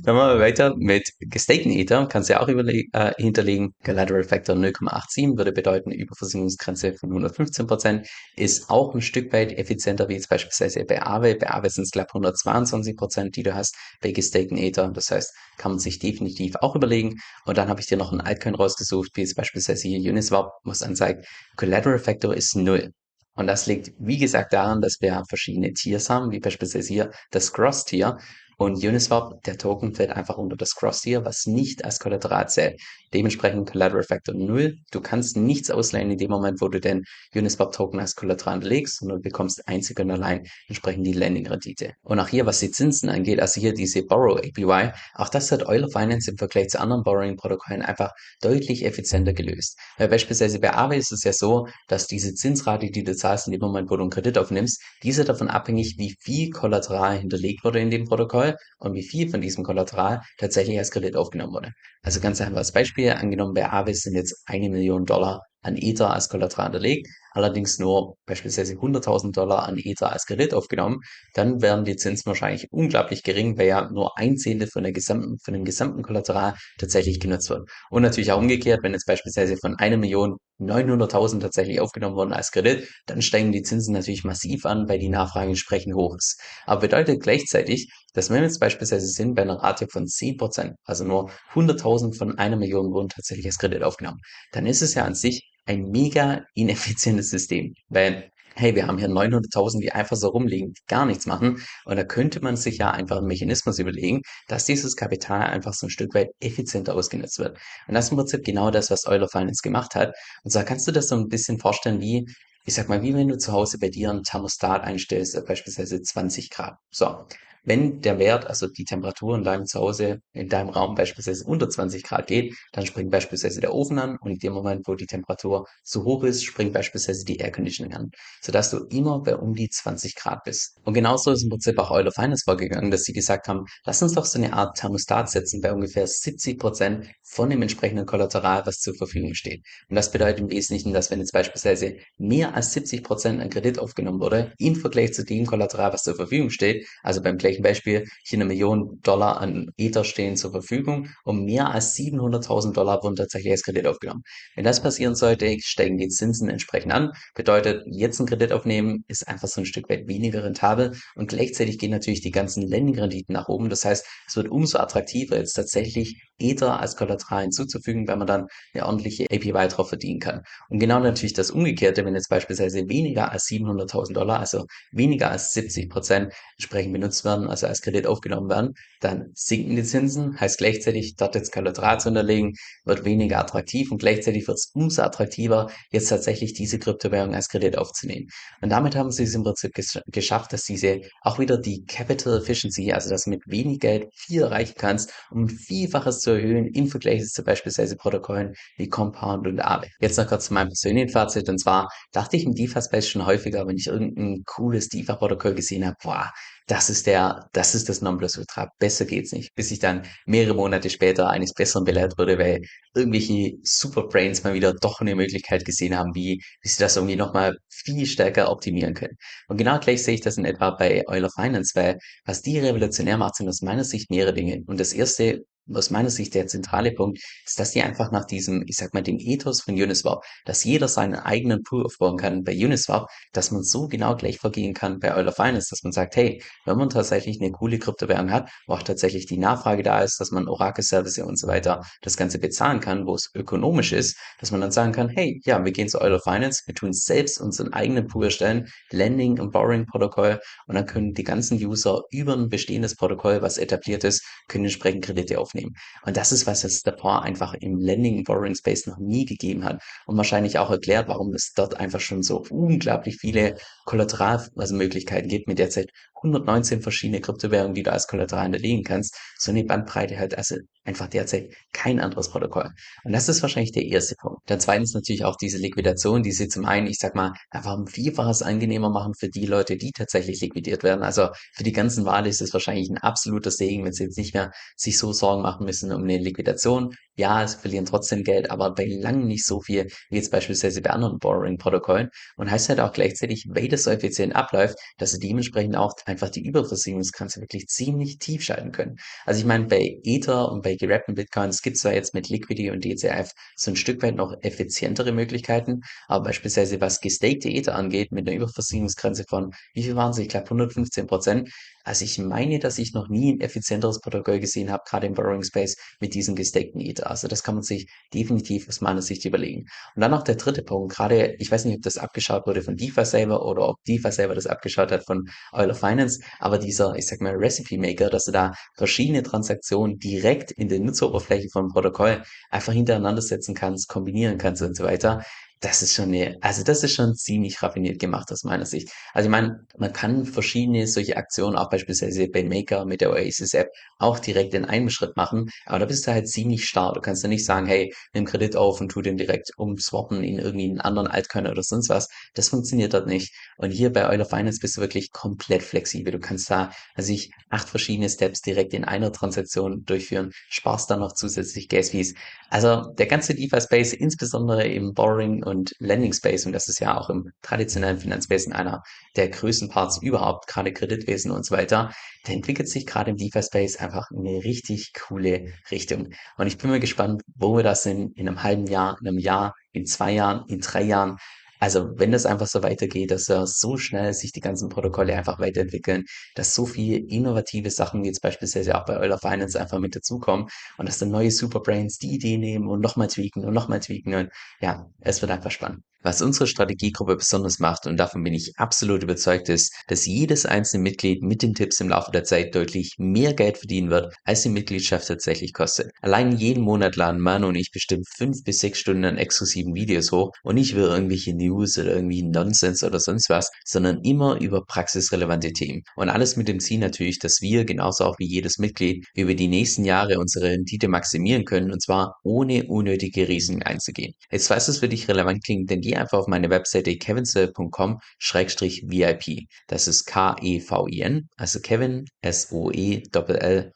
Dann 0.04 0.16
machen 0.16 0.38
wir 0.38 0.40
weiter 0.40 0.76
mit 0.78 1.10
gestakten 1.20 1.74
Ether. 1.74 2.08
Kannst 2.08 2.30
du 2.30 2.34
ja 2.34 2.40
auch 2.40 2.48
äh, 2.48 3.12
hinterlegen. 3.18 3.74
Collateral 3.84 4.24
Factor 4.24 4.56
0,87 4.56 5.38
würde 5.38 5.52
bedeuten 5.52 5.92
Überversicherungsgrenze 5.92 6.94
von 6.94 7.10
115%. 7.12 8.08
Ist 8.38 8.70
auch 8.70 8.96
ein 8.96 9.02
Stück 9.02 9.34
weit 9.34 9.52
effizienter 9.52 10.08
wie 10.08 10.14
jetzt 10.14 10.30
beispielsweise 10.30 10.86
bei 10.86 11.02
Aave. 11.02 11.36
Bei 11.36 11.50
Aave 11.50 11.70
sind 11.70 11.84
es 11.84 11.92
glaube 11.92 12.12
122%, 12.12 13.32
die 13.32 13.44
du 13.44 13.54
hast 13.54 13.76
bei 14.02 14.12
gestakten 14.12 14.58
Ether. 14.58 14.90
Das 14.94 15.12
heißt, 15.12 15.36
kann 15.58 15.74
man 15.74 15.80
sich 15.80 16.00
definitiv 16.00 16.56
auch 16.62 16.78
überlegen. 16.78 17.20
Und 17.44 17.58
dann 17.58 17.68
habe 17.68 17.82
ich 17.82 17.88
dir 17.88 17.98
noch 17.98 18.14
ein 18.14 18.22
Altcoin 18.22 18.56
rausgesucht, 18.56 19.10
wie 19.16 19.22
jetzt 19.22 19.36
beispielsweise 19.36 19.90
hier 19.90 20.00
Uniswap, 20.10 20.52
was 20.64 20.82
anzeigt, 20.82 21.26
Collateral 21.58 22.00
Factor 22.00 22.34
ist 22.34 22.56
0. 22.56 22.94
Und 23.36 23.48
das 23.48 23.68
liegt, 23.68 23.94
wie 24.00 24.18
gesagt, 24.18 24.54
daran, 24.54 24.82
dass 24.82 25.02
wir 25.02 25.24
verschiedene 25.30 25.74
Tiers 25.74 26.10
haben, 26.10 26.32
wie 26.32 26.40
beispielsweise 26.40 26.88
hier 26.88 27.12
das 27.32 27.54
Cross-Tier. 27.54 28.18
Und 28.60 28.84
Uniswap, 28.84 29.42
der 29.44 29.58
Token 29.58 29.96
fällt 29.96 30.10
einfach 30.10 30.38
unter 30.38 30.58
das 30.58 30.76
Cross-Tier, 30.76 31.24
was 31.24 31.46
nicht 31.46 31.86
als 31.86 31.98
Kollateral 31.98 32.50
zählt. 32.50 32.82
Dementsprechend 33.14 33.72
Collateral 33.72 34.04
Factor 34.04 34.36
0. 34.36 34.76
Du 34.92 35.00
kannst 35.00 35.38
nichts 35.38 35.72
ausleihen 35.72 36.12
in 36.12 36.18
dem 36.18 36.30
Moment, 36.30 36.60
wo 36.60 36.68
du 36.68 36.82
den 36.82 37.06
Uniswap 37.34 37.72
Token 37.72 38.02
als 38.02 38.16
Kollateral 38.16 38.62
legst, 38.62 38.98
sondern 38.98 39.20
du 39.20 39.22
bekommst 39.24 39.66
einzig 39.66 39.98
und 40.02 40.12
allein 40.12 40.46
entsprechend 40.68 41.08
die 41.08 41.14
Lending-Rendite. 41.14 41.94
Und 42.04 42.20
auch 42.20 42.28
hier, 42.28 42.46
was 42.46 42.60
die 42.60 42.70
Zinsen 42.70 43.08
angeht, 43.08 43.40
also 43.40 43.62
hier 43.62 43.74
diese 43.74 44.04
Borrow 44.04 44.38
APY, 44.38 44.92
auch 45.14 45.30
das 45.30 45.54
hat 45.54 45.66
Euler 45.66 45.88
Finance 45.90 46.30
im 46.30 46.38
Vergleich 46.38 46.68
zu 46.68 46.82
anderen 46.82 47.04
Borrowing-Protokollen 47.04 47.82
einfach 47.82 48.12
deutlich 48.42 48.84
effizienter 48.84 49.32
gelöst. 49.32 49.80
Beispielsweise 49.98 50.60
bei 50.60 50.74
Aave 50.74 50.98
ist 50.98 51.14
es 51.14 51.24
ja 51.24 51.32
so, 51.32 51.70
dass 51.88 52.08
diese 52.08 52.34
Zinsrate, 52.34 52.92
die 52.92 53.06
du 53.06 53.16
zahlst 53.16 53.48
in 53.48 53.54
dem 53.54 53.62
Moment, 53.62 53.90
wo 53.90 53.96
du 53.96 54.02
einen 54.02 54.12
Kredit 54.12 54.38
aufnimmst, 54.38 54.84
diese 55.02 55.24
davon 55.24 55.48
abhängig, 55.48 55.96
wie 55.98 56.18
viel 56.20 56.50
Kollateral 56.50 57.20
hinterlegt 57.20 57.64
wurde 57.64 57.80
in 57.80 57.90
dem 57.90 58.04
Protokoll 58.04 58.49
und 58.78 58.94
wie 58.94 59.04
viel 59.04 59.30
von 59.30 59.42
diesem 59.42 59.64
Kollateral 59.64 60.22
tatsächlich 60.38 60.78
als 60.78 60.92
Kredit 60.92 61.16
aufgenommen 61.16 61.54
wurde. 61.54 61.72
Also 62.02 62.20
ganz 62.20 62.42
einfach 62.42 62.58
als 62.58 62.72
Beispiel, 62.72 63.12
angenommen 63.12 63.54
bei 63.54 63.70
Avis 63.70 64.02
sind 64.02 64.16
jetzt 64.16 64.44
eine 64.46 64.70
Million 64.70 65.06
Dollar 65.06 65.42
an 65.62 65.76
Ether 65.76 66.14
als 66.14 66.30
Kollateral 66.30 66.68
hinterlegt, 66.68 67.08
allerdings 67.32 67.80
nur 67.80 68.16
beispielsweise 68.26 68.76
100.000 68.76 69.34
Dollar 69.34 69.68
an 69.68 69.78
Ether 69.78 70.12
als 70.12 70.26
Kredit 70.26 70.54
aufgenommen, 70.54 71.00
dann 71.34 71.62
wären 71.62 71.86
die 71.86 71.96
Zinsen 71.96 72.28
wahrscheinlich 72.28 72.68
unglaublich 72.72 73.24
gering, 73.24 73.58
weil 73.58 73.68
ja 73.68 73.90
nur 73.90 74.18
ein 74.18 74.38
Zehntel 74.38 74.68
von, 74.68 74.84
der 74.84 74.92
gesamten, 74.92 75.38
von 75.44 75.54
dem 75.54 75.66
gesamten 75.66 76.04
Kollateral 76.04 76.56
tatsächlich 76.78 77.20
genutzt 77.20 77.50
wird. 77.50 77.70
Und 77.90 78.04
natürlich 78.04 78.32
auch 78.32 78.40
umgekehrt, 78.40 78.84
wenn 78.84 78.94
jetzt 78.94 79.06
beispielsweise 79.06 79.58
von 79.58 79.76
einer 79.76 79.98
Million 79.98 80.38
900.000 80.60 81.40
tatsächlich 81.40 81.80
aufgenommen 81.80 82.16
wurden 82.16 82.34
als 82.34 82.52
Kredit, 82.52 82.90
dann 83.06 83.22
steigen 83.22 83.52
die 83.52 83.62
Zinsen 83.62 83.94
natürlich 83.94 84.24
massiv 84.26 84.66
an, 84.66 84.90
weil 84.90 85.00
die 85.00 85.10
Nachfrage 85.10 85.50
entsprechend 85.50 85.96
hoch 85.96 86.16
ist. 86.18 86.42
Aber 86.66 86.82
bedeutet 86.82 87.22
gleichzeitig, 87.22 87.90
dass 88.14 88.30
wenn 88.30 88.38
wir 88.38 88.44
jetzt 88.44 88.60
beispielsweise 88.60 89.08
sind 89.08 89.36
bei 89.36 89.44
einer 89.44 89.62
Rate 89.62 89.88
von 89.90 90.06
10%, 90.06 90.74
also 90.84 91.06
nur 91.06 91.32
100.000 91.54 92.18
von 92.18 92.38
einer 92.38 92.58
Million 92.58 92.92
wurden 92.92 93.10
tatsächlich 93.10 93.46
als 93.46 93.58
Kredit 93.58 93.84
aufgenommen, 93.84 94.20
dann 94.52 94.66
ist 94.66 94.82
es 94.82 94.96
ja 94.96 95.06
an 95.06 95.16
sich 95.16 95.49
ein 95.70 95.90
mega 95.92 96.44
ineffizientes 96.56 97.30
System, 97.30 97.76
weil 97.90 98.32
hey, 98.56 98.76
wir 98.76 98.88
haben 98.88 98.98
hier 98.98 99.08
900.000, 99.08 99.80
die 99.80 99.92
einfach 99.94 100.18
so 100.18 100.28
rumliegen, 100.30 100.74
gar 100.88 101.06
nichts 101.06 101.26
machen. 101.26 101.64
Und 101.86 101.96
da 101.96 102.04
könnte 102.04 102.42
man 102.42 102.58
sich 102.58 102.78
ja 102.80 102.92
einfach 102.92 103.18
einen 103.18 103.28
Mechanismus 103.28 103.80
überlegen, 103.80 104.22
dass 104.48 104.66
dieses 104.66 104.98
Kapital 104.98 105.44
einfach 105.44 105.74
so 105.74 105.88
ein 105.88 105.90
Stück 105.90 106.14
weit 106.14 106.28
effizienter 106.42 106.94
ausgenutzt 106.94 107.40
wird. 107.40 107.58
Und 107.88 107.94
das 107.94 108.06
ist 108.06 108.12
im 108.12 108.18
Prinzip 108.18 108.44
genau 108.44 108.70
das, 108.70 108.92
was 108.92 109.08
Euler 109.08 109.30
Finance 109.30 109.62
gemacht 109.64 109.96
hat. 109.96 110.14
Und 110.44 110.52
zwar 110.52 110.66
kannst 110.66 110.88
du 110.88 110.92
das 110.92 111.08
so 111.08 111.16
ein 111.16 111.30
bisschen 111.30 111.58
vorstellen 111.58 112.02
wie, 112.02 112.26
ich 112.66 112.74
sag 112.74 112.90
mal, 112.90 113.02
wie 113.02 113.14
wenn 113.14 113.30
du 113.30 113.38
zu 113.38 113.54
Hause 113.54 113.78
bei 113.80 113.88
dir 113.90 114.10
einen 114.10 114.24
Thermostat 114.24 114.84
einstellst, 114.84 115.42
beispielsweise 115.48 116.02
20 116.02 116.50
Grad. 116.50 116.76
So. 116.92 117.26
Wenn 117.64 118.02
der 118.02 118.20
Wert, 118.20 118.48
also 118.48 118.68
die 118.68 118.86
Temperatur 118.86 119.36
in 119.36 119.44
deinem 119.44 119.66
Zuhause, 119.66 120.20
in 120.34 120.50
deinem 120.50 120.70
Raum 120.70 120.96
beispielsweise 120.96 121.46
unter 121.46 121.70
20 121.70 122.04
Grad 122.04 122.28
geht, 122.28 122.56
dann 122.72 122.86
springt 122.86 123.12
beispielsweise 123.12 123.62
der 123.62 123.74
Ofen 123.74 124.00
an 124.00 124.18
und 124.22 124.32
in 124.32 124.40
dem 124.40 124.54
Moment, 124.54 124.88
wo 124.88 124.96
die 124.96 125.06
Temperatur 125.06 125.66
zu 125.84 126.04
hoch 126.04 126.24
ist, 126.24 126.44
springt 126.44 126.74
beispielsweise 126.74 127.26
die 127.26 127.38
Air 127.38 127.52
Conditioning 127.52 127.94
an, 127.94 128.12
sodass 128.42 128.72
du 128.72 128.86
immer 128.90 129.22
bei 129.22 129.36
um 129.36 129.54
die 129.54 129.70
20 129.70 130.16
Grad 130.16 130.44
bist. 130.44 130.78
Und 130.84 130.94
genauso 130.94 131.32
ist 131.32 131.44
im 131.44 131.50
Prinzip 131.50 131.78
auch 131.78 131.92
Euler 131.92 132.12
Finance 132.12 132.44
vorgegangen, 132.46 132.92
dass 132.92 133.04
sie 133.04 133.14
gesagt 133.14 133.48
haben, 133.48 133.66
lass 133.86 134.02
uns 134.02 134.14
doch 134.14 134.26
so 134.26 134.40
eine 134.40 134.54
Art 134.54 134.78
Thermostat 134.78 135.30
setzen 135.30 135.62
bei 135.62 135.74
ungefähr 135.74 136.08
70 136.08 136.60
Prozent 136.60 137.08
von 137.24 137.50
dem 137.50 137.62
entsprechenden 137.62 138.06
Kollateral, 138.06 138.66
was 138.66 138.80
zur 138.80 138.96
Verfügung 138.96 139.34
steht. 139.34 139.64
Und 139.90 139.96
das 139.96 140.12
bedeutet 140.12 140.40
im 140.40 140.50
Wesentlichen, 140.50 140.94
dass 140.94 141.12
wenn 141.12 141.20
jetzt 141.20 141.34
beispielsweise 141.34 141.98
mehr 142.18 142.56
als 142.56 142.74
70 142.74 143.04
Prozent 143.04 143.42
an 143.42 143.50
Kredit 143.50 143.80
aufgenommen 143.80 144.20
wurde, 144.20 144.54
im 144.58 144.76
Vergleich 144.76 145.14
zu 145.14 145.24
dem 145.24 145.46
Kollateral, 145.46 145.94
was 145.94 146.04
zur 146.04 146.16
Verfügung 146.16 146.50
steht, 146.50 146.88
also 147.04 147.22
beim 147.22 147.38
gleichen 147.38 147.59
Beispiel 147.64 148.06
hier 148.24 148.38
eine 148.38 148.46
Million 148.46 149.00
Dollar 149.02 149.40
an 149.40 149.70
Ether 149.78 150.04
stehen 150.04 150.36
zur 150.36 150.52
Verfügung 150.52 151.10
und 151.24 151.46
mehr 151.46 151.70
als 151.70 151.96
700.000 151.96 152.74
Dollar 152.74 153.04
wurden 153.04 153.16
tatsächlich 153.16 153.52
als 153.52 153.64
Kredit 153.64 153.88
aufgenommen. 153.88 154.24
Wenn 154.56 154.64
das 154.64 154.82
passieren 154.82 155.16
sollte, 155.16 155.58
steigen 155.62 155.98
die 155.98 156.10
Zinsen 156.10 156.50
entsprechend 156.50 156.92
an. 156.92 157.12
Bedeutet, 157.36 157.84
jetzt 157.88 158.20
einen 158.20 158.28
Kredit 158.28 158.52
aufnehmen 158.52 159.04
ist 159.08 159.28
einfach 159.28 159.48
so 159.48 159.62
ein 159.62 159.66
Stück 159.66 159.90
weit 159.90 160.08
weniger 160.08 160.44
rentabel 160.44 160.96
und 161.16 161.30
gleichzeitig 161.30 161.80
gehen 161.80 161.92
natürlich 161.92 162.22
die 162.22 162.32
ganzen 162.32 162.68
Lending-Renditen 162.68 163.34
nach 163.34 163.50
oben. 163.50 163.70
Das 163.70 163.86
heißt, 163.86 164.06
es 164.28 164.36
wird 164.36 164.50
umso 164.50 164.78
attraktiver, 164.78 165.38
jetzt 165.38 165.54
tatsächlich 165.54 166.29
Ether 166.40 166.80
als 166.80 166.96
Kollateral 166.96 167.44
hinzuzufügen, 167.44 168.08
weil 168.08 168.18
man 168.18 168.28
dann 168.28 168.48
eine 168.74 168.86
ordentliche 168.86 169.26
APY 169.26 169.68
drauf 169.68 169.90
verdienen 169.90 170.20
kann. 170.20 170.42
Und 170.70 170.80
genau 170.80 171.00
natürlich 171.00 171.34
das 171.34 171.52
Umgekehrte, 171.52 172.06
wenn 172.06 172.16
jetzt 172.16 172.30
beispielsweise 172.30 172.88
weniger 172.88 173.32
als 173.32 173.46
700.000 173.46 174.14
Dollar, 174.14 174.40
also 174.40 174.66
weniger 174.92 175.32
als 175.32 175.54
70 175.54 175.90
Prozent 175.90 176.34
entsprechend 176.58 176.94
benutzt 176.94 177.26
werden, 177.26 177.48
also 177.48 177.68
als 177.68 177.82
Kredit 177.82 178.08
aufgenommen 178.08 178.50
werden, 178.50 178.74
dann 179.00 179.32
sinken 179.34 179.76
die 179.76 179.84
Zinsen, 179.84 180.40
heißt 180.40 180.58
gleichzeitig 180.58 181.16
dort 181.16 181.36
jetzt 181.36 181.52
Kollateral 181.52 182.00
zu 182.00 182.10
unterlegen, 182.10 182.54
wird 182.86 183.06
weniger 183.06 183.40
attraktiv 183.40 183.92
und 183.92 184.00
gleichzeitig 184.00 184.48
wird 184.48 184.58
es 184.58 184.72
umso 184.74 185.02
attraktiver, 185.02 185.70
jetzt 185.92 186.10
tatsächlich 186.10 186.54
diese 186.54 186.80
Kryptowährung 186.80 187.34
als 187.34 187.50
Kredit 187.50 187.78
aufzunehmen. 187.78 188.28
Und 188.62 188.70
damit 188.70 188.96
haben 188.96 189.12
sie 189.12 189.24
es 189.24 189.36
im 189.36 189.44
Prinzip 189.44 189.74
gesch 189.74 190.00
geschafft, 190.08 190.54
dass 190.54 190.64
diese 190.64 191.02
auch 191.22 191.40
wieder 191.40 191.58
die 191.58 191.86
Capital 191.86 192.38
Efficiency, 192.38 192.92
also 192.92 193.10
dass 193.10 193.24
du 193.24 193.32
mit 193.32 193.42
wenig 193.46 193.80
Geld 193.80 194.08
viel 194.14 194.44
erreichen 194.44 194.76
kannst, 194.78 195.14
um 195.32 195.44
ein 195.44 195.50
Vielfaches 195.50 196.20
zu 196.20 196.29
erhöhen 196.32 196.68
im 196.68 196.88
Vergleich 196.88 197.26
zu 197.26 197.44
beispielsweise 197.44 197.96
Protokollen 197.96 198.54
wie 198.78 198.90
Compound 198.90 199.48
und 199.48 199.60
Aave. 199.60 199.88
Jetzt 200.00 200.18
noch 200.18 200.28
kurz 200.28 200.46
zu 200.48 200.54
meinem 200.54 200.70
persönlichen 200.70 201.10
Fazit 201.10 201.50
und 201.50 201.60
zwar 201.60 201.90
dachte 202.12 202.38
ich 202.38 202.46
im 202.46 202.54
DeFi-Space 202.54 203.08
schon 203.08 203.26
häufiger, 203.26 203.68
wenn 203.68 203.78
ich 203.78 203.88
irgendein 203.88 204.44
cooles 204.46 204.90
DeFi-Protokoll 204.90 205.56
gesehen 205.56 205.86
habe, 205.86 205.96
boah, 206.04 206.32
das 206.70 206.90
ist 206.92 207.08
der, 207.08 207.50
das 207.54 207.74
ist 207.74 207.90
das 207.90 208.02
Nonplusultra. 208.02 208.70
Besser 208.78 209.06
geht's 209.06 209.32
nicht. 209.32 209.56
Bis 209.56 209.72
ich 209.72 209.80
dann 209.80 210.04
mehrere 210.28 210.54
Monate 210.54 210.90
später 210.92 211.28
eines 211.30 211.54
Besseren 211.54 211.84
belehrt 211.84 212.18
wurde, 212.20 212.38
weil 212.38 212.62
irgendwelche 212.94 213.54
Superbrains 213.64 214.44
mal 214.44 214.54
wieder 214.54 214.74
doch 214.74 215.02
eine 215.02 215.16
Möglichkeit 215.16 215.66
gesehen 215.66 215.98
haben, 215.98 216.14
wie, 216.14 216.44
wie 216.62 216.68
sie 216.70 216.80
das 216.80 216.96
irgendwie 216.96 217.16
nochmal 217.16 217.58
viel 217.70 218.06
stärker 218.06 218.52
optimieren 218.52 218.94
können. 218.94 219.16
Und 219.48 219.58
genau 219.58 219.80
gleich 219.80 220.04
sehe 220.04 220.14
ich 220.14 220.22
das 220.22 220.38
in 220.38 220.46
etwa 220.46 220.70
bei 220.72 221.04
Euler 221.08 221.32
Finance, 221.32 221.72
weil 221.74 221.98
was 222.24 222.44
die 222.44 222.60
revolutionär 222.60 223.18
macht, 223.18 223.36
sind 223.36 223.50
aus 223.50 223.62
meiner 223.64 223.84
Sicht 223.84 224.12
mehrere 224.12 224.34
Dinge. 224.34 224.62
Und 224.68 224.80
das 224.80 224.94
erste 224.94 225.44
aus 225.74 225.90
meiner 225.90 226.10
Sicht 226.10 226.34
der 226.34 226.48
zentrale 226.48 226.92
Punkt 226.92 227.20
ist, 227.46 227.60
dass 227.60 227.72
die 227.72 227.82
einfach 227.82 228.12
nach 228.12 228.26
diesem, 228.26 228.64
ich 228.68 228.76
sag 228.76 228.94
mal, 228.94 229.04
dem 229.04 229.18
Ethos 229.20 229.62
von 229.62 229.76
Uniswap, 229.76 230.24
dass 230.46 230.64
jeder 230.64 230.88
seinen 230.88 231.16
eigenen 231.16 231.64
Pool 231.64 231.86
aufbauen 231.86 232.18
kann 232.18 232.44
bei 232.44 232.54
Uniswap, 232.54 233.08
dass 233.34 233.52
man 233.52 233.64
so 233.64 233.88
genau 233.88 234.16
gleich 234.16 234.40
vorgehen 234.40 234.74
kann 234.74 235.00
bei 235.00 235.16
Euler 235.16 235.32
Finance, 235.32 235.68
dass 235.70 235.84
man 235.84 235.92
sagt, 235.92 236.16
hey, 236.16 236.42
wenn 236.66 236.78
man 236.78 236.90
tatsächlich 236.90 237.40
eine 237.40 237.52
coole 237.52 237.80
Kryptowährung 237.80 238.32
hat, 238.32 238.50
wo 238.68 238.74
auch 238.74 238.84
tatsächlich 238.84 239.26
die 239.26 239.38
Nachfrage 239.38 239.84
da 239.84 240.02
ist, 240.02 240.20
dass 240.20 240.32
man 240.32 240.48
Oracle-Service 240.48 241.20
und 241.20 241.38
so 241.38 241.48
weiter 241.48 241.84
das 242.02 242.18
Ganze 242.18 242.40
bezahlen 242.40 242.80
kann, 242.80 243.06
wo 243.06 243.16
es 243.16 243.30
ökonomisch 243.36 243.92
ist, 243.92 244.18
dass 244.40 244.52
man 244.52 244.62
dann 244.62 244.72
sagen 244.72 244.92
kann, 244.92 245.10
hey, 245.10 245.40
ja, 245.46 245.64
wir 245.64 245.72
gehen 245.72 245.90
zu 245.90 246.02
Euler 246.02 246.20
Finance, 246.20 246.64
wir 246.66 246.76
tun 246.76 246.94
selbst 246.94 247.40
unseren 247.40 247.74
eigenen 247.74 248.08
Pool 248.08 248.26
erstellen, 248.26 248.68
Lending 248.92 249.40
und 249.40 249.52
Borrowing-Protokoll 249.52 250.40
und 250.68 250.76
dann 250.76 250.86
können 250.86 251.14
die 251.14 251.24
ganzen 251.24 251.58
User 251.64 252.04
über 252.12 252.34
ein 252.34 252.50
bestehendes 252.50 252.96
Protokoll, 252.96 253.42
was 253.42 253.58
etabliert 253.58 254.04
ist, 254.04 254.26
können 254.48 254.66
entsprechend 254.66 255.06
Kredite 255.06 255.40
aufnehmen 255.40 255.59
aufnehmen. 255.60 255.76
Und 256.04 256.18
das 256.18 256.32
ist, 256.32 256.48
was 256.48 256.64
es 256.64 256.82
davor 256.82 257.24
einfach 257.24 257.54
im 257.54 257.78
Lending 257.78 258.24
Borrowing 258.24 258.56
Space 258.56 258.88
noch 258.88 258.98
nie 258.98 259.26
gegeben 259.26 259.64
hat 259.64 259.82
und 260.06 260.18
wahrscheinlich 260.18 260.58
auch 260.58 260.70
erklärt, 260.70 261.08
warum 261.08 261.34
es 261.34 261.54
dort 261.56 261.80
einfach 261.80 262.00
schon 262.00 262.24
so 262.24 262.44
unglaublich 262.50 263.18
viele 263.18 263.58
Kollateralmöglichkeiten 263.86 265.30
gibt, 265.30 265.48
mit 265.48 265.60
derzeit 265.60 265.90
119 266.16 266.82
verschiedene 266.82 267.22
Kryptowährungen, 267.22 267.76
die 267.76 267.84
du 267.84 267.92
als 267.92 268.08
Kollateral 268.08 268.44
hinterlegen 268.44 268.84
kannst, 268.84 269.18
so 269.38 269.52
eine 269.52 269.64
Bandbreite 269.64 270.18
halt 270.18 270.38
also 270.38 270.56
einfach 270.90 271.08
derzeit 271.08 271.54
kein 271.72 272.00
anderes 272.00 272.30
Protokoll. 272.30 272.70
Und 273.04 273.14
das 273.14 273.30
ist 273.30 273.42
wahrscheinlich 273.42 273.72
der 273.72 273.86
erste 273.86 274.16
Punkt. 274.16 274.42
Dann 274.48 274.60
zweitens 274.60 274.94
natürlich 274.94 275.24
auch 275.24 275.36
diese 275.36 275.58
Liquidation, 275.58 276.24
die 276.24 276.32
sie 276.32 276.48
zum 276.48 276.66
einen, 276.66 276.88
ich 276.88 276.98
sag 276.98 277.16
mal, 277.16 277.34
einfach 277.52 277.78
ein 277.78 277.88
Vielfaches 277.88 278.42
angenehmer 278.42 278.90
machen 278.90 279.14
für 279.14 279.30
die 279.30 279.46
Leute, 279.46 279.78
die 279.78 279.92
tatsächlich 279.92 280.42
liquidiert 280.42 280.84
werden. 280.84 281.04
Also 281.04 281.30
für 281.54 281.64
die 281.64 281.72
ganzen 281.72 282.06
Wale 282.06 282.28
ist 282.28 282.42
es 282.42 282.54
wahrscheinlich 282.54 282.90
ein 282.90 282.98
absoluter 282.98 283.52
Segen, 283.52 283.86
wenn 283.86 283.94
sie 283.94 284.06
jetzt 284.06 284.18
nicht 284.18 284.34
mehr 284.34 284.52
sich 284.76 284.98
so 284.98 285.14
Sorgen 285.14 285.44
machen 285.44 285.66
müssen 285.66 285.92
um 285.92 286.04
eine 286.04 286.18
Liquidation. 286.18 286.94
Ja, 287.16 287.48
sie 287.48 287.58
verlieren 287.58 287.86
trotzdem 287.86 288.24
Geld, 288.24 288.50
aber 288.50 288.74
bei 288.74 288.86
langem 288.86 289.28
nicht 289.28 289.46
so 289.46 289.62
viel 289.62 289.88
wie 290.10 290.16
jetzt 290.16 290.32
beispielsweise 290.32 290.82
bei 290.82 290.90
anderen 290.90 291.20
Borrowing-Protokollen. 291.20 292.10
Und 292.38 292.50
heißt 292.50 292.70
halt 292.70 292.80
auch 292.80 292.94
gleichzeitig, 292.94 293.46
weil 293.50 293.68
das 293.68 293.84
so 293.84 293.92
effizient 293.92 294.36
abläuft, 294.36 294.78
dass 294.98 295.12
sie 295.12 295.20
dementsprechend 295.20 295.76
auch 295.76 295.94
einfach 296.06 296.30
die 296.30 296.46
Überversicherungsgrenze 296.46 297.42
wirklich 297.42 297.68
ziemlich 297.68 298.18
tief 298.18 298.44
schalten 298.44 298.72
können. 298.72 298.96
Also 299.26 299.40
ich 299.42 299.46
meine, 299.46 299.66
bei 299.66 300.00
Ether 300.04 300.52
und 300.52 300.64
bei 300.64 300.79
gerappten 300.80 301.16
Bitcoins 301.16 301.62
gibt 301.62 301.78
zwar 301.78 301.94
jetzt 301.94 302.14
mit 302.14 302.30
Liquidity 302.30 302.72
und 302.72 302.84
DCF 302.84 303.32
so 303.56 303.72
ein 303.72 303.76
Stück 303.76 304.02
weit 304.02 304.16
noch 304.16 304.36
effizientere 304.42 305.12
Möglichkeiten, 305.12 305.82
aber 306.08 306.26
beispielsweise 306.26 306.82
was 306.82 307.00
gestakte 307.02 307.50
Ether 307.50 307.76
angeht, 307.76 308.12
mit 308.12 308.28
einer 308.28 308.36
Überversicherungsgrenze 308.36 309.26
von, 309.28 309.54
wie 309.74 309.84
viel 309.84 309.96
waren 309.96 310.14
sie? 310.14 310.24
Ich 310.24 310.30
glaube 310.30 310.46
115 310.46 311.08
Prozent, 311.08 311.50
also 311.90 312.06
ich 312.06 312.20
meine, 312.20 312.60
dass 312.60 312.78
ich 312.78 312.94
noch 312.94 313.10
nie 313.10 313.34
ein 313.34 313.42
effizienteres 313.42 314.00
Protokoll 314.00 314.40
gesehen 314.40 314.72
habe, 314.72 314.84
gerade 314.88 315.08
im 315.08 315.16
Borrowing 315.16 315.42
Space 315.42 315.76
mit 316.00 316.14
diesem 316.14 316.36
gestakten 316.36 316.80
Ether. 316.80 317.10
Also 317.10 317.28
das 317.28 317.42
kann 317.42 317.56
man 317.56 317.64
sich 317.64 317.90
definitiv 318.14 318.70
aus 318.70 318.80
meiner 318.80 319.02
Sicht 319.02 319.26
überlegen. 319.26 319.66
Und 319.96 320.02
dann 320.02 320.12
noch 320.12 320.22
der 320.22 320.36
dritte 320.36 320.62
Punkt, 320.62 320.96
gerade, 320.96 321.34
ich 321.40 321.52
weiß 321.52 321.66
nicht, 321.66 321.78
ob 321.78 321.82
das 321.82 321.98
abgeschaut 321.98 322.46
wurde 322.46 322.62
von 322.62 322.76
DeFi 322.76 323.06
selber 323.06 323.44
oder 323.44 323.68
ob 323.68 323.84
DeFi 323.88 324.12
selber 324.12 324.36
das 324.36 324.46
abgeschaut 324.46 324.92
hat 324.92 325.04
von 325.04 325.30
Euler 325.52 325.74
Finance, 325.74 326.22
aber 326.40 326.60
dieser, 326.60 326.96
ich 326.96 327.08
sag 327.08 327.22
mal, 327.22 327.34
Recipe 327.34 327.80
Maker, 327.80 328.12
dass 328.12 328.26
du 328.26 328.32
da 328.34 328.54
verschiedene 328.76 329.24
Transaktionen 329.24 329.98
direkt 329.98 330.52
in 330.52 330.70
der 330.70 330.82
Nutzeroberfläche 330.82 331.50
von 331.50 331.70
Protokoll 331.70 332.22
einfach 332.52 332.74
hintereinander 332.74 333.24
setzen 333.24 333.56
kannst, 333.56 333.90
kombinieren 333.90 334.38
kannst 334.38 334.62
und 334.62 334.78
so 334.78 334.84
weiter 334.84 335.24
das 335.62 335.82
ist 335.82 335.94
schon 335.94 336.06
eine, 336.06 336.38
also 336.42 336.64
das 336.64 336.84
ist 336.84 336.94
schon 336.94 337.16
ziemlich 337.16 337.62
raffiniert 337.62 338.00
gemacht 338.00 338.32
aus 338.32 338.44
meiner 338.44 338.66
Sicht. 338.66 338.92
Also 339.14 339.28
ich 339.28 339.32
meine, 339.32 339.66
man 339.78 339.92
kann 339.92 340.26
verschiedene 340.26 340.88
solche 340.88 341.18
Aktionen 341.18 341.58
auch 341.58 341.70
beispielsweise 341.70 342.30
bei 342.30 342.44
Maker 342.44 342.86
mit 342.86 343.02
der 343.02 343.12
Oasis 343.12 343.54
App 343.54 343.70
auch 343.98 344.20
direkt 344.20 344.54
in 344.54 344.64
einem 344.64 344.90
Schritt 344.90 345.18
machen, 345.18 345.50
aber 345.66 345.80
da 345.80 345.86
bist 345.86 346.08
du 346.08 346.12
halt 346.12 346.30
ziemlich 346.30 346.66
starr. 346.66 346.94
Du 346.94 347.02
kannst 347.02 347.24
ja 347.24 347.30
nicht 347.30 347.46
sagen, 347.46 347.68
hey, 347.68 347.94
nimm 348.14 348.26
Kredit 348.26 348.56
auf 348.56 348.80
und 348.80 348.90
tu 348.90 349.02
den 349.02 349.18
direkt 349.18 349.52
umswappen 349.58 350.24
in 350.24 350.40
irgendwie 350.40 350.70
einen 350.70 350.80
anderen 350.80 351.08
Altcoin 351.08 351.48
oder 351.48 351.64
sonst 351.64 351.90
was. 351.90 352.08
Das 352.36 352.50
funktioniert 352.50 352.94
dort 352.94 353.08
nicht. 353.08 353.34
Und 353.58 353.72
hier 353.72 353.92
bei 353.92 354.08
Euler 354.08 354.26
Finance 354.26 354.60
bist 354.62 354.78
du 354.78 354.82
wirklich 354.82 355.12
komplett 355.12 355.64
flexibel. 355.64 356.14
Du 356.14 356.20
kannst 356.20 356.50
da, 356.50 356.72
also 356.96 357.12
ich 357.12 357.32
acht 357.50 357.68
verschiedene 357.68 358.10
Steps 358.10 358.42
direkt 358.42 358.74
in 358.74 358.86
einer 358.86 359.12
Transaktion 359.12 359.84
durchführen, 359.84 360.32
sparst 360.50 360.90
dann 360.90 361.02
noch 361.02 361.14
zusätzlich 361.14 361.68
Gas 361.68 361.90
Fees. 361.90 362.14
Also 362.50 362.94
der 362.98 363.08
ganze 363.08 363.36
DeFi-Space, 363.36 363.94
insbesondere 363.94 364.68
im 364.68 364.94
Borrowing 364.94 365.44
und 365.50 365.74
Lending 365.80 366.14
Space, 366.14 366.46
und 366.46 366.54
das 366.54 366.70
ist 366.70 366.80
ja 366.80 366.98
auch 366.98 367.10
im 367.10 367.32
traditionellen 367.42 368.00
Finanzwesen 368.00 368.54
einer 368.54 368.84
der 369.16 369.30
größten 369.30 369.70
Parts 369.70 370.02
überhaupt, 370.02 370.48
gerade 370.48 370.72
Kreditwesen 370.72 371.32
und 371.32 371.46
so 371.46 371.56
weiter, 371.56 371.92
der 372.28 372.36
entwickelt 372.36 372.70
sich 372.70 372.86
gerade 372.86 373.12
im 373.12 373.18
DeFi 373.18 373.44
Space 373.44 373.78
einfach 373.78 374.10
in 374.12 374.20
eine 374.20 374.44
richtig 374.44 374.94
coole 374.94 375.52
Richtung. 375.72 376.10
Und 376.38 376.48
ich 376.48 376.58
bin 376.58 376.70
mal 376.70 376.80
gespannt, 376.80 377.22
wo 377.36 377.56
wir 377.58 377.64
das 377.64 377.84
sind 377.84 378.18
in 378.18 378.28
einem 378.28 378.44
halben 378.44 378.68
Jahr, 378.68 378.98
in 379.02 379.08
einem 379.08 379.20
Jahr, 379.20 379.56
in 379.72 379.86
zwei 379.86 380.12
Jahren, 380.12 380.46
in 380.48 380.60
drei 380.60 380.84
Jahren. 380.84 381.18
Also 381.60 381.92
wenn 382.00 382.12
das 382.12 382.26
einfach 382.26 382.48
so 382.48 382.64
weitergeht, 382.64 383.12
dass 383.12 383.28
ja 383.28 383.46
so 383.46 383.78
schnell 383.78 384.14
sich 384.14 384.32
die 384.32 384.40
ganzen 384.40 384.70
Protokolle 384.70 385.16
einfach 385.16 385.40
weiterentwickeln, 385.40 386.06
dass 386.36 386.54
so 386.56 386.66
viele 386.66 386.98
innovative 386.98 387.70
Sachen 387.70 388.04
jetzt 388.06 388.22
beispielsweise 388.22 388.76
auch 388.78 388.86
bei 388.86 388.98
Euler 388.98 389.18
Finance 389.20 389.60
einfach 389.60 389.80
mit 389.80 389.96
dazukommen 389.96 390.48
und 390.78 390.88
dass 390.90 391.00
dann 391.00 391.12
neue 391.12 391.32
Superbrains 391.32 391.98
die 391.98 392.14
Idee 392.14 392.38
nehmen 392.38 392.68
und 392.68 392.82
nochmal 392.82 393.08
tweaken 393.08 393.46
und 393.46 393.54
nochmal 393.54 393.80
tweaken 393.82 394.16
und 394.16 394.30
ja, 394.62 394.90
es 395.02 395.22
wird 395.22 395.32
einfach 395.32 395.52
spannend. 395.52 395.84
Was 396.02 396.22
unsere 396.22 396.48
Strategiegruppe 396.48 397.18
besonders 397.18 397.60
macht, 397.60 397.86
und 397.86 397.98
davon 397.98 398.24
bin 398.24 398.34
ich 398.34 398.54
absolut 398.56 399.04
überzeugt, 399.04 399.50
ist, 399.50 399.74
dass 399.88 400.06
jedes 400.06 400.46
einzelne 400.46 400.84
Mitglied 400.84 401.22
mit 401.22 401.42
den 401.42 401.54
Tipps 401.54 401.82
im 401.82 401.90
Laufe 401.90 402.12
der 402.12 402.24
Zeit 402.24 402.56
deutlich 402.56 402.96
mehr 402.98 403.34
Geld 403.34 403.58
verdienen 403.58 403.90
wird, 403.90 404.14
als 404.24 404.44
die 404.44 404.50
Mitgliedschaft 404.50 405.08
tatsächlich 405.08 405.52
kostet. 405.52 405.92
Allein 406.02 406.38
jeden 406.38 406.64
Monat 406.64 406.96
laden 406.96 407.20
Manu 407.20 407.48
und 407.50 407.56
ich 407.56 407.72
bestimmt 407.72 408.08
fünf 408.16 408.44
bis 408.46 408.60
sechs 408.60 408.80
Stunden 408.80 409.04
an 409.04 409.18
exklusiven 409.18 409.76
Videos 409.76 410.14
hoch 410.14 410.32
und 410.44 410.56
nicht 410.56 410.72
über 410.72 410.88
irgendwelche 410.88 411.36
News 411.36 411.78
oder 411.78 411.96
irgendwie 411.96 412.24
Nonsens 412.24 412.82
oder 412.82 413.02
sonst 413.02 413.30
was, 413.30 413.52
sondern 413.66 414.00
immer 414.04 414.40
über 414.40 414.64
praxisrelevante 414.66 415.52
Themen. 415.52 415.82
Und 415.98 416.08
alles 416.08 416.38
mit 416.38 416.48
dem 416.48 416.62
Ziel 416.62 416.80
natürlich, 416.80 417.20
dass 417.20 417.42
wir, 417.42 417.66
genauso 417.66 418.06
auch 418.06 418.18
wie 418.20 418.28
jedes 418.28 418.58
Mitglied, 418.58 419.06
über 419.16 419.34
die 419.34 419.50
nächsten 419.50 419.84
Jahre 419.84 420.18
unsere 420.18 420.46
Rendite 420.46 420.88
maximieren 420.88 421.44
können 421.44 421.72
und 421.72 421.82
zwar 421.82 422.16
ohne 422.24 422.64
unnötige 422.68 423.28
Risiken 423.28 423.64
einzugehen. 423.64 424.14
Jetzt 424.32 424.48
falls 424.48 424.70
es 424.70 424.80
für 424.80 424.88
dich 424.88 425.10
relevant 425.10 425.44
klingt, 425.44 425.70
denn 425.70 425.82
geh 425.90 425.96
einfach 425.96 426.20
auf 426.20 426.28
meine 426.28 426.50
Webseite 426.50 426.98
kevinsoe.com-vip. 426.98 429.48
Das 429.68 429.88
ist 429.88 430.06
K-E-V-I-N, 430.06 431.30
also 431.38 431.62
Kevin, 431.62 432.06
S-O-E-L-L.com, 432.22 433.76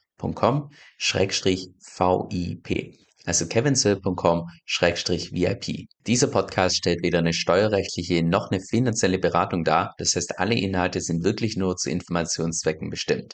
Schrägstrich 0.97 1.69
V-I-P. 1.81 2.97
Also 3.25 3.47
kevinsoe.com-vip. 3.47 5.87
Dieser 6.05 6.27
Podcast 6.27 6.75
stellt 6.75 7.03
weder 7.03 7.19
eine 7.19 7.31
steuerrechtliche 7.31 8.21
noch 8.21 8.51
eine 8.51 8.59
finanzielle 8.59 9.17
Beratung 9.17 9.63
dar. 9.63 9.93
Das 9.97 10.13
heißt, 10.15 10.39
alle 10.39 10.55
Inhalte 10.55 10.99
sind 10.99 11.23
wirklich 11.23 11.55
nur 11.55 11.77
zu 11.77 11.89
Informationszwecken 11.89 12.89
bestimmt. 12.89 13.31